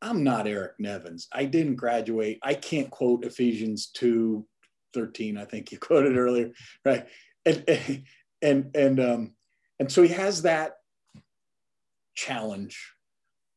I'm 0.00 0.22
not 0.22 0.46
Eric 0.46 0.74
Nevins. 0.78 1.26
I 1.32 1.44
didn't 1.44 1.76
graduate. 1.76 2.38
I 2.42 2.54
can't 2.54 2.90
quote 2.90 3.24
Ephesians 3.24 3.90
2 3.94 4.46
13, 4.94 5.36
I 5.36 5.44
think 5.44 5.70
you 5.70 5.78
quoted 5.80 6.16
earlier, 6.16 6.50
right? 6.84 7.06
And, 7.44 8.04
and, 8.42 8.70
and, 8.74 9.00
um, 9.00 9.32
and 9.78 9.90
so 9.90 10.02
he 10.02 10.08
has 10.08 10.42
that 10.42 10.72
challenge. 12.14 12.92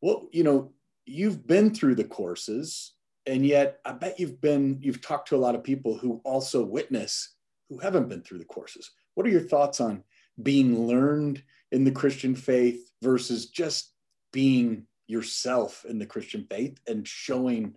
Well, 0.01 0.27
you 0.31 0.43
know, 0.43 0.73
you've 1.05 1.45
been 1.47 1.73
through 1.73 1.95
the 1.95 2.03
courses 2.03 2.93
and 3.25 3.45
yet 3.45 3.79
i 3.85 3.91
bet 3.91 4.19
you've 4.19 4.41
been 4.41 4.77
you've 4.81 5.01
talked 5.01 5.27
to 5.27 5.35
a 5.35 5.37
lot 5.37 5.55
of 5.55 5.63
people 5.63 5.97
who 5.97 6.21
also 6.23 6.63
witness 6.63 7.35
who 7.71 7.79
haven't 7.79 8.09
been 8.09 8.21
through 8.21 8.37
the 8.37 8.45
courses. 8.45 8.91
What 9.15 9.25
are 9.25 9.29
your 9.29 9.39
thoughts 9.39 9.79
on 9.79 10.03
being 10.43 10.87
learned 10.87 11.41
in 11.71 11.85
the 11.85 11.91
christian 11.91 12.35
faith 12.35 12.91
versus 13.01 13.47
just 13.47 13.93
being 14.33 14.85
yourself 15.07 15.85
in 15.87 15.97
the 15.97 16.05
christian 16.05 16.45
faith 16.49 16.77
and 16.87 17.07
showing 17.07 17.75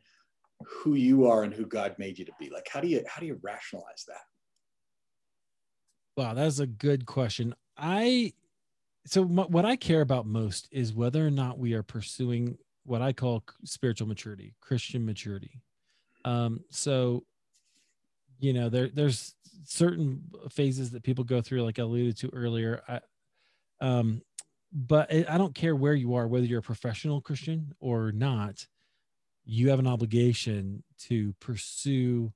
who 0.65 0.95
you 0.95 1.27
are 1.27 1.45
and 1.45 1.55
who 1.55 1.65
god 1.65 1.95
made 1.99 2.19
you 2.19 2.25
to 2.25 2.33
be? 2.41 2.51
Like 2.51 2.69
how 2.71 2.81
do 2.81 2.89
you 2.89 3.05
how 3.09 3.21
do 3.21 3.27
you 3.27 3.39
rationalize 3.41 4.05
that? 4.09 4.23
Wow, 6.17 6.35
that's 6.35 6.59
a 6.59 6.67
good 6.67 7.07
question. 7.07 7.55
I 7.77 8.33
so 9.07 9.23
what 9.23 9.65
I 9.65 9.77
care 9.77 10.01
about 10.01 10.27
most 10.27 10.69
is 10.73 10.93
whether 10.93 11.25
or 11.25 11.31
not 11.31 11.59
we 11.59 11.75
are 11.75 11.83
pursuing 11.85 12.59
what 12.85 13.03
I 13.03 13.12
call 13.12 13.42
spiritual 13.64 14.09
maturity, 14.09 14.55
Christian 14.61 15.05
maturity. 15.05 15.61
Um, 16.25 16.64
so, 16.70 17.25
you 18.38 18.53
know, 18.53 18.68
there 18.68 18.88
there's 18.88 19.35
certain 19.64 20.23
phases 20.51 20.90
that 20.90 21.03
people 21.03 21.25
go 21.25 21.40
through, 21.40 21.62
like 21.62 21.79
I 21.79 21.83
alluded 21.83 22.16
to 22.18 22.31
earlier. 22.33 22.83
I, 22.88 23.01
um, 23.81 24.23
but 24.73 25.12
I 25.12 25.38
don't 25.38 25.55
care 25.55 25.77
where 25.77 25.94
you 25.94 26.14
are, 26.14 26.27
whether 26.27 26.47
you're 26.47 26.59
a 26.59 26.62
professional 26.62 27.20
Christian 27.20 27.75
or 27.81 28.11
not. 28.12 28.66
You 29.44 29.70
have 29.70 29.79
an 29.79 29.87
obligation 29.87 30.83
to 31.01 31.33
pursue 31.35 32.33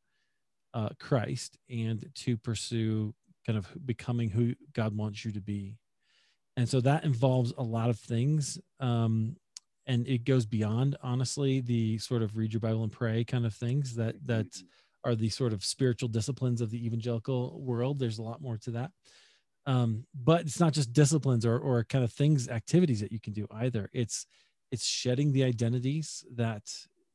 uh, 0.74 0.90
Christ 1.00 1.58
and 1.68 2.08
to 2.14 2.36
pursue 2.36 3.14
kind 3.46 3.58
of 3.58 3.66
becoming 3.84 4.28
who 4.28 4.54
God 4.74 4.96
wants 4.96 5.24
you 5.24 5.32
to 5.32 5.40
be. 5.40 5.78
And 6.56 6.68
so 6.68 6.80
that 6.82 7.04
involves 7.04 7.52
a 7.56 7.62
lot 7.62 7.88
of 7.88 7.98
things. 7.98 8.58
Um, 8.78 9.36
and 9.88 10.06
it 10.06 10.24
goes 10.24 10.46
beyond, 10.46 10.96
honestly, 11.02 11.60
the 11.60 11.98
sort 11.98 12.22
of 12.22 12.36
read 12.36 12.52
your 12.52 12.60
Bible 12.60 12.84
and 12.84 12.92
pray 12.92 13.24
kind 13.24 13.46
of 13.46 13.54
things 13.54 13.96
that 13.96 14.14
that 14.26 14.62
are 15.02 15.14
the 15.14 15.30
sort 15.30 15.52
of 15.54 15.64
spiritual 15.64 16.08
disciplines 16.08 16.60
of 16.60 16.70
the 16.70 16.84
evangelical 16.84 17.60
world. 17.60 17.98
There's 17.98 18.18
a 18.18 18.22
lot 18.22 18.42
more 18.42 18.58
to 18.58 18.70
that. 18.72 18.90
Um, 19.66 20.06
but 20.14 20.42
it's 20.42 20.60
not 20.60 20.74
just 20.74 20.92
disciplines 20.92 21.44
or 21.46 21.58
or 21.58 21.84
kind 21.84 22.04
of 22.04 22.12
things, 22.12 22.48
activities 22.48 23.00
that 23.00 23.12
you 23.12 23.18
can 23.18 23.32
do 23.32 23.46
either. 23.50 23.88
It's 23.92 24.26
it's 24.70 24.86
shedding 24.86 25.32
the 25.32 25.44
identities 25.44 26.24
that 26.36 26.62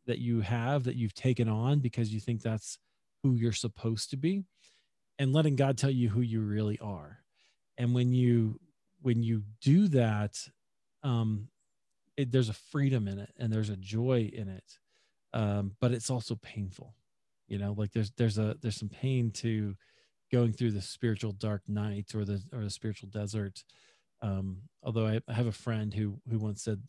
that 0.07 0.17
you 0.17 0.41
have 0.41 0.83
that 0.83 0.95
you've 0.95 1.13
taken 1.13 1.47
on 1.47 1.79
because 1.79 2.13
you 2.13 2.19
think 2.19 2.41
that's 2.41 2.77
who 3.21 3.35
you're 3.35 3.53
supposed 3.53 4.09
to 4.09 4.17
be 4.17 4.43
and 5.19 5.31
letting 5.31 5.55
God 5.55 5.77
tell 5.77 5.91
you 5.91 6.09
who 6.09 6.21
you 6.21 6.41
really 6.41 6.79
are. 6.79 7.19
And 7.77 7.93
when 7.93 8.13
you 8.13 8.59
when 9.01 9.21
you 9.21 9.43
do 9.61 9.87
that, 9.89 10.37
um, 11.03 11.49
it, 12.17 12.31
there's 12.31 12.49
a 12.49 12.53
freedom 12.53 13.07
in 13.07 13.19
it 13.19 13.31
and 13.37 13.51
there's 13.51 13.69
a 13.69 13.77
joy 13.77 14.29
in 14.33 14.49
it, 14.49 14.79
um, 15.33 15.75
but 15.79 15.91
it's 15.91 16.09
also 16.09 16.35
painful. 16.35 16.95
You 17.47 17.57
know, 17.57 17.73
like 17.77 17.91
there's 17.91 18.11
there's 18.11 18.37
a 18.37 18.55
there's 18.61 18.77
some 18.77 18.89
pain 18.89 19.31
to 19.31 19.75
going 20.31 20.53
through 20.53 20.71
the 20.71 20.81
spiritual 20.81 21.31
dark 21.33 21.61
night 21.67 22.15
or 22.15 22.25
the 22.25 22.41
or 22.53 22.63
the 22.63 22.69
spiritual 22.69 23.09
desert. 23.09 23.63
Um, 24.21 24.61
although 24.81 25.05
I, 25.05 25.19
I 25.27 25.33
have 25.33 25.47
a 25.47 25.51
friend 25.51 25.93
who 25.93 26.19
who 26.29 26.39
once 26.39 26.63
said 26.63 26.81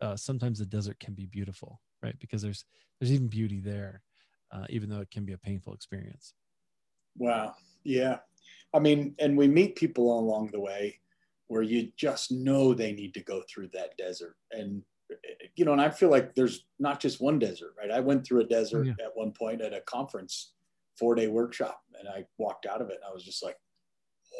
uh, 0.00 0.16
sometimes 0.16 0.58
the 0.58 0.66
desert 0.66 0.98
can 0.98 1.14
be 1.14 1.26
beautiful, 1.26 1.80
right? 2.02 2.18
Because 2.18 2.42
there's 2.42 2.64
there's 2.98 3.12
even 3.12 3.28
beauty 3.28 3.60
there, 3.60 4.02
uh, 4.50 4.66
even 4.70 4.88
though 4.88 5.00
it 5.00 5.10
can 5.10 5.24
be 5.24 5.32
a 5.32 5.38
painful 5.38 5.74
experience. 5.74 6.34
Wow. 7.16 7.54
Yeah. 7.84 8.18
I 8.72 8.78
mean, 8.78 9.14
and 9.18 9.36
we 9.36 9.48
meet 9.48 9.76
people 9.76 10.18
along 10.18 10.50
the 10.52 10.60
way 10.60 11.00
where 11.50 11.62
you 11.62 11.90
just 11.96 12.30
know 12.30 12.72
they 12.72 12.92
need 12.92 13.12
to 13.12 13.24
go 13.24 13.42
through 13.50 13.66
that 13.72 13.96
desert. 13.98 14.36
And, 14.52 14.84
you 15.56 15.64
know, 15.64 15.72
and 15.72 15.80
I 15.80 15.90
feel 15.90 16.08
like 16.08 16.32
there's 16.36 16.64
not 16.78 17.00
just 17.00 17.20
one 17.20 17.40
desert, 17.40 17.74
right? 17.76 17.90
I 17.90 17.98
went 17.98 18.24
through 18.24 18.42
a 18.42 18.46
desert 18.46 18.86
yeah. 18.86 18.92
at 19.04 19.16
one 19.16 19.32
point 19.32 19.60
at 19.60 19.74
a 19.74 19.80
conference, 19.80 20.52
four 20.96 21.16
day 21.16 21.26
workshop, 21.26 21.82
and 21.98 22.08
I 22.08 22.24
walked 22.38 22.66
out 22.66 22.80
of 22.80 22.90
it 22.90 23.00
and 23.02 23.10
I 23.10 23.12
was 23.12 23.24
just 23.24 23.42
like, 23.42 23.56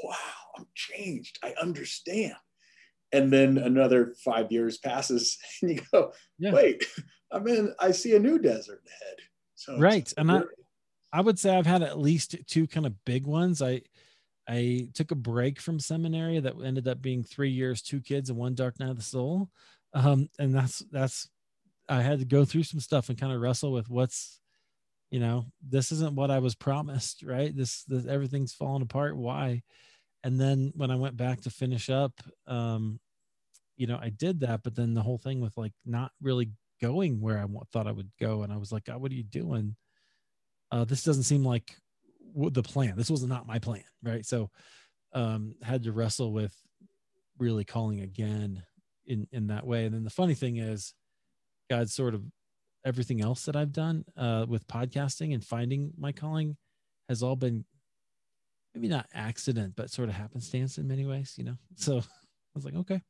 wow, 0.05 0.14
I'm 0.57 0.68
changed. 0.77 1.40
I 1.42 1.53
understand. 1.61 2.37
And 3.11 3.33
then 3.33 3.59
another 3.59 4.14
five 4.25 4.53
years 4.53 4.79
passes 4.79 5.37
and 5.62 5.73
you 5.73 5.83
go, 5.90 6.12
yeah. 6.38 6.53
wait, 6.53 6.85
I'm 7.33 7.44
in, 7.49 7.75
I 7.81 7.90
see 7.90 8.14
a 8.14 8.20
new 8.20 8.38
desert 8.38 8.85
ahead. 8.87 9.16
So 9.57 9.81
right. 9.81 10.12
And 10.16 10.31
I, 10.31 10.42
I 11.12 11.23
would 11.23 11.40
say 11.40 11.57
I've 11.57 11.66
had 11.66 11.83
at 11.83 11.99
least 11.99 12.37
two 12.46 12.68
kind 12.68 12.87
of 12.87 13.05
big 13.05 13.27
ones. 13.27 13.61
I, 13.61 13.83
I 14.48 14.88
took 14.94 15.11
a 15.11 15.16
break 15.16 15.61
from 15.61 15.79
seminary 15.79 16.40
that 16.40 16.55
ended 16.64 16.88
up 16.88 17.00
being 17.00 17.22
three 17.22 17.50
years, 17.50 17.83
two 17.83 18.00
kids, 18.00 18.31
and 18.31 18.38
one 18.38 18.55
dark 18.55 18.79
night 18.81 18.90
of 18.90 18.96
the 18.96 19.03
soul. 19.03 19.48
Um, 19.94 20.29
and 20.38 20.55
that's 20.55 20.81
that's 20.90 21.29
I 21.88 22.03
had 22.03 22.20
to 22.20 22.24
go 22.24 22.44
through 22.44 22.62
some 22.62 22.81
stuff 22.81 23.09
and 23.09 23.18
kind 23.18 23.33
of 23.33 23.40
wrestle 23.40 23.72
with 23.72 23.90
what's, 23.90 24.40
you 25.11 25.18
know, 25.18 25.46
this 25.68 25.90
isn't 25.90 26.14
what 26.14 26.31
I 26.31 26.38
was 26.38 26.55
promised, 26.55 27.22
right? 27.24 27.55
This, 27.55 27.83
this 27.85 28.07
everything's 28.07 28.53
falling 28.53 28.83
apart. 28.83 29.16
Why? 29.16 29.62
And 30.22 30.40
then 30.40 30.72
when 30.76 30.90
I 30.90 30.96
went 30.96 31.16
back 31.16 31.40
to 31.42 31.50
finish 31.50 31.90
up, 31.90 32.12
um, 32.46 33.00
you 33.76 33.87
know, 33.87 33.98
I 34.00 34.11
did 34.11 34.40
that, 34.40 34.62
but 34.62 34.76
then 34.76 34.94
the 34.94 35.03
whole 35.03 35.18
thing 35.18 35.40
with 35.40 35.57
like 35.57 35.72
not 35.85 36.12
really 36.22 36.50
going 36.81 37.20
where 37.20 37.38
I 37.38 37.46
thought 37.72 37.87
I 37.87 37.92
would 37.92 38.11
go, 38.20 38.42
and 38.42 38.53
I 38.53 38.57
was 38.57 38.70
like, 38.70 38.85
God, 38.85 39.00
what 39.00 39.11
are 39.11 39.16
you 39.16 39.22
doing? 39.22 39.74
Uh, 40.70 40.85
this 40.85 41.03
doesn't 41.03 41.24
seem 41.24 41.44
like 41.44 41.76
the 42.34 42.62
plan. 42.62 42.94
This 42.96 43.10
was 43.10 43.24
not 43.24 43.46
my 43.46 43.58
plan, 43.58 43.84
right? 44.02 44.24
So 44.24 44.50
um 45.12 45.54
had 45.62 45.82
to 45.84 45.92
wrestle 45.92 46.32
with 46.32 46.54
really 47.38 47.64
calling 47.64 48.00
again 48.00 48.62
in 49.06 49.26
in 49.32 49.48
that 49.48 49.66
way. 49.66 49.84
And 49.84 49.94
then 49.94 50.04
the 50.04 50.10
funny 50.10 50.34
thing 50.34 50.58
is 50.58 50.94
God 51.68 51.90
sort 51.90 52.14
of 52.14 52.22
everything 52.84 53.20
else 53.20 53.44
that 53.44 53.56
I've 53.56 53.72
done 53.72 54.04
uh 54.16 54.46
with 54.48 54.66
podcasting 54.66 55.34
and 55.34 55.44
finding 55.44 55.92
my 55.98 56.12
calling 56.12 56.56
has 57.08 57.22
all 57.22 57.36
been 57.36 57.64
maybe 58.74 58.88
not 58.88 59.06
accident, 59.12 59.74
but 59.76 59.90
sort 59.90 60.08
of 60.08 60.14
happenstance 60.14 60.78
in 60.78 60.86
many 60.86 61.04
ways, 61.04 61.34
you 61.36 61.44
know. 61.44 61.56
So 61.76 61.98
I 61.98 62.02
was 62.54 62.64
like, 62.64 62.74
okay, 62.76 63.02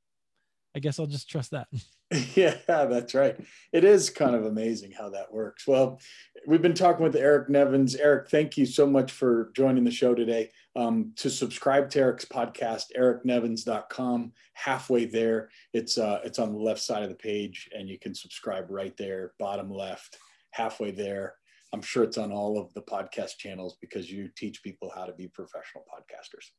I 0.74 0.78
guess 0.78 0.98
I'll 0.98 1.06
just 1.06 1.28
trust 1.28 1.50
that. 1.52 1.68
yeah, 2.34 2.56
that's 2.66 3.14
right. 3.14 3.36
It 3.72 3.84
is 3.84 4.10
kind 4.10 4.34
of 4.34 4.44
amazing 4.44 4.90
how 4.90 5.10
that 5.10 5.32
works. 5.32 5.64
Well, 5.64 6.00
we've 6.44 6.62
been 6.62 6.74
talking 6.74 7.04
with 7.04 7.14
Eric 7.14 7.48
Nevins. 7.48 7.94
Eric, 7.94 8.28
thank 8.28 8.56
you 8.56 8.66
so 8.66 8.84
much 8.84 9.12
for 9.12 9.52
joining 9.54 9.84
the 9.84 9.92
show 9.92 10.14
today. 10.16 10.50
Um, 10.74 11.12
to 11.16 11.30
subscribe 11.30 11.88
to 11.90 12.00
Eric's 12.00 12.24
podcast, 12.24 12.86
ericnevins.com, 12.98 14.32
halfway 14.54 15.04
there. 15.04 15.50
It's 15.72 15.98
uh, 15.98 16.20
it's 16.24 16.40
on 16.40 16.52
the 16.52 16.58
left 16.58 16.80
side 16.80 17.04
of 17.04 17.10
the 17.10 17.14
page, 17.14 17.68
and 17.76 17.88
you 17.88 17.98
can 17.98 18.14
subscribe 18.14 18.66
right 18.70 18.96
there, 18.96 19.32
bottom 19.38 19.70
left, 19.70 20.18
halfway 20.50 20.90
there. 20.90 21.34
I'm 21.72 21.82
sure 21.82 22.02
it's 22.02 22.18
on 22.18 22.32
all 22.32 22.58
of 22.58 22.74
the 22.74 22.82
podcast 22.82 23.36
channels 23.38 23.76
because 23.80 24.10
you 24.10 24.28
teach 24.36 24.64
people 24.64 24.90
how 24.92 25.04
to 25.04 25.12
be 25.12 25.28
professional 25.28 25.84
podcasters 25.84 26.50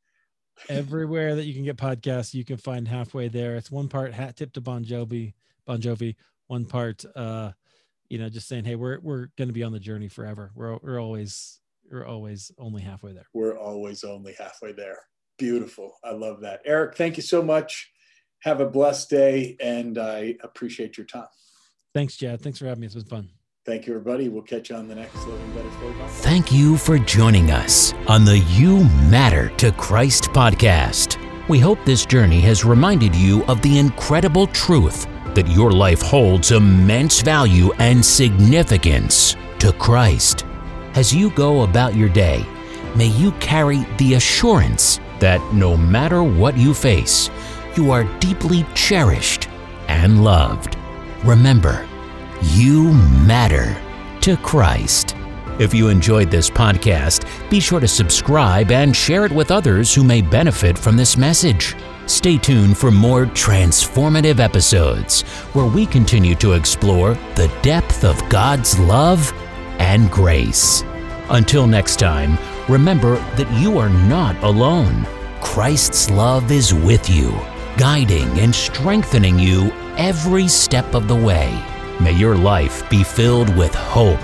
everywhere 0.69 1.36
that 1.36 1.45
you 1.45 1.54
can 1.54 1.63
get 1.63 1.78
podcasts, 1.78 2.34
you 2.34 2.45
can 2.45 2.58
find 2.58 2.88
halfway 2.88 3.28
there. 3.28 3.56
It's 3.56 3.71
one 3.71 3.88
part 3.88 4.13
hat 4.13 4.36
tip 4.36 4.54
to 4.54 4.62
Bon 4.62 4.84
Jovi, 4.84 5.34
Bon 5.65 5.80
Jovi, 5.80 6.15
one 6.47 6.65
part, 6.65 7.04
uh, 7.15 7.52
you 8.10 8.17
know, 8.17 8.30
just 8.30 8.47
saying, 8.47 8.65
hey, 8.65 8.76
we're 8.76 9.00
we're 9.00 9.28
going 9.38 9.47
to 9.47 9.54
be 9.54 9.63
on 9.63 9.71
the 9.71 9.80
journey 9.80 10.08
forever. 10.08 10.52
We're 10.56 10.78
we're 10.82 11.02
always 11.02 11.60
we're 11.89 12.06
always 12.06 12.52
only 12.58 12.82
halfway 12.82 13.13
there. 13.13 13.28
We're 13.34 13.58
always 13.58 14.04
only 14.04 14.34
halfway 14.38 14.74
there. 14.74 15.00
Beautiful. 15.38 15.97
I 16.04 16.12
love 16.12 16.41
that. 16.41 16.62
Eric, 16.65 16.95
thank 16.95 17.17
you 17.17 17.24
so 17.24 17.41
much. 17.41 17.91
Have 18.39 18.60
a 18.60 18.69
blessed 18.69 19.10
day, 19.10 19.56
and 19.60 19.97
I 19.97 20.36
appreciate 20.43 20.97
your 20.97 21.06
time. 21.06 21.28
Thanks, 21.93 22.15
Chad. 22.15 22.41
Thanks 22.41 22.60
for 22.60 22.65
having 22.65 22.82
me. 22.82 22.88
It's 22.88 22.95
been 22.95 23.06
fun. 23.06 23.30
Thank 23.63 23.86
you, 23.86 23.93
everybody. 23.93 24.28
We'll 24.28 24.41
catch 24.41 24.71
you 24.71 24.76
on 24.76 24.88
the 24.88 24.95
next 24.95 25.28
Living 25.28 25.54
Better 25.54 25.69
Story 25.74 25.93
podcast. 25.93 26.10
Thank 26.21 26.52
you 26.52 26.78
for 26.78 26.97
joining 26.97 27.52
us 27.52 27.93
on 28.08 28.26
the 28.26 28.39
You 28.39 28.86
Matter 29.08 29.50
to 29.58 29.71
Christ 29.74 30.24
podcast. 30.26 31.19
We 31.47 31.60
hope 31.60 31.78
this 31.86 32.04
journey 32.04 32.39
has 32.41 32.65
reminded 32.65 33.15
you 33.15 33.43
of 33.43 33.62
the 33.62 33.78
incredible 33.78 34.47
truth 34.47 35.06
that 35.36 35.47
your 35.47 35.71
life 35.71 36.02
holds 36.02 36.52
immense 36.52 37.21
value 37.21 37.71
and 37.74 38.04
significance 38.04 39.36
to 39.60 39.71
Christ. 39.74 40.43
As 40.95 41.13
you 41.13 41.30
go 41.30 41.62
about 41.62 41.95
your 41.95 42.10
day, 42.10 42.43
may 42.95 43.08
you 43.10 43.32
carry 43.34 43.86
the 44.00 44.15
assurance 44.15 45.00
that 45.19 45.39
no 45.54 45.78
matter 45.78 46.24
what 46.24 46.58
you 46.58 46.74
face, 46.74 47.30
you 47.78 47.91
are 47.91 48.06
deeply 48.19 48.65
cherished 48.74 49.47
and 49.88 50.24
loved. 50.24 50.78
Remember, 51.24 51.88
you 52.42 52.94
matter 53.26 53.80
to 54.22 54.38
Christ. 54.38 55.16
If 55.60 55.74
you 55.74 55.90
enjoyed 55.90 56.32
this 56.32 56.50
podcast, 56.50 57.26
be 57.50 57.60
sure 57.60 57.80
to 57.80 57.88
subscribe 57.88 58.72
and 58.72 58.96
share 58.96 59.26
it 59.26 59.32
with 59.32 59.52
others 59.52 59.94
who 59.94 60.04
may 60.04 60.22
benefit 60.22 60.78
from 60.78 60.98
this 60.98 61.18
message. 61.18 61.76
Stay 62.08 62.38
tuned 62.38 62.78
for 62.78 62.90
more 62.90 63.26
transformative 63.28 64.40
episodes 64.40 65.22
where 65.54 65.66
we 65.66 65.86
continue 65.86 66.36
to 66.36 66.54
explore 66.54 67.14
the 67.36 67.52
depth 67.62 68.04
of 68.04 68.28
God's 68.28 68.78
love 68.80 69.32
and 69.80 70.10
grace. 70.10 70.84
Until 71.30 71.68
next 71.68 72.00
time, 72.00 72.38
remember 72.68 73.16
that 73.36 73.52
you 73.60 73.78
are 73.78 73.89
not 73.89 74.36
alone. 74.44 75.06
Christ's 75.42 76.10
love 76.10 76.52
is 76.52 76.74
with 76.74 77.10
you, 77.10 77.32
guiding 77.78 78.39
and 78.39 78.54
strengthening 78.54 79.38
you 79.38 79.72
every 79.98 80.48
step 80.48 80.94
of 80.96 81.08
the 81.08 81.16
way. 81.16 81.64
May 82.02 82.14
your 82.14 82.36
life 82.36 82.89
be 82.89 83.04
filled 83.04 83.56
with 83.56 83.76
hope, 83.76 84.20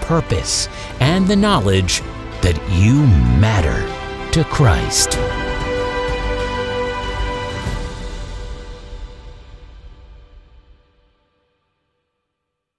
purpose, 0.00 0.66
and 0.98 1.28
the 1.28 1.36
knowledge 1.36 2.00
that 2.40 2.58
you 2.70 3.06
matter 3.38 3.84
to 4.32 4.44
Christ. 4.44 5.27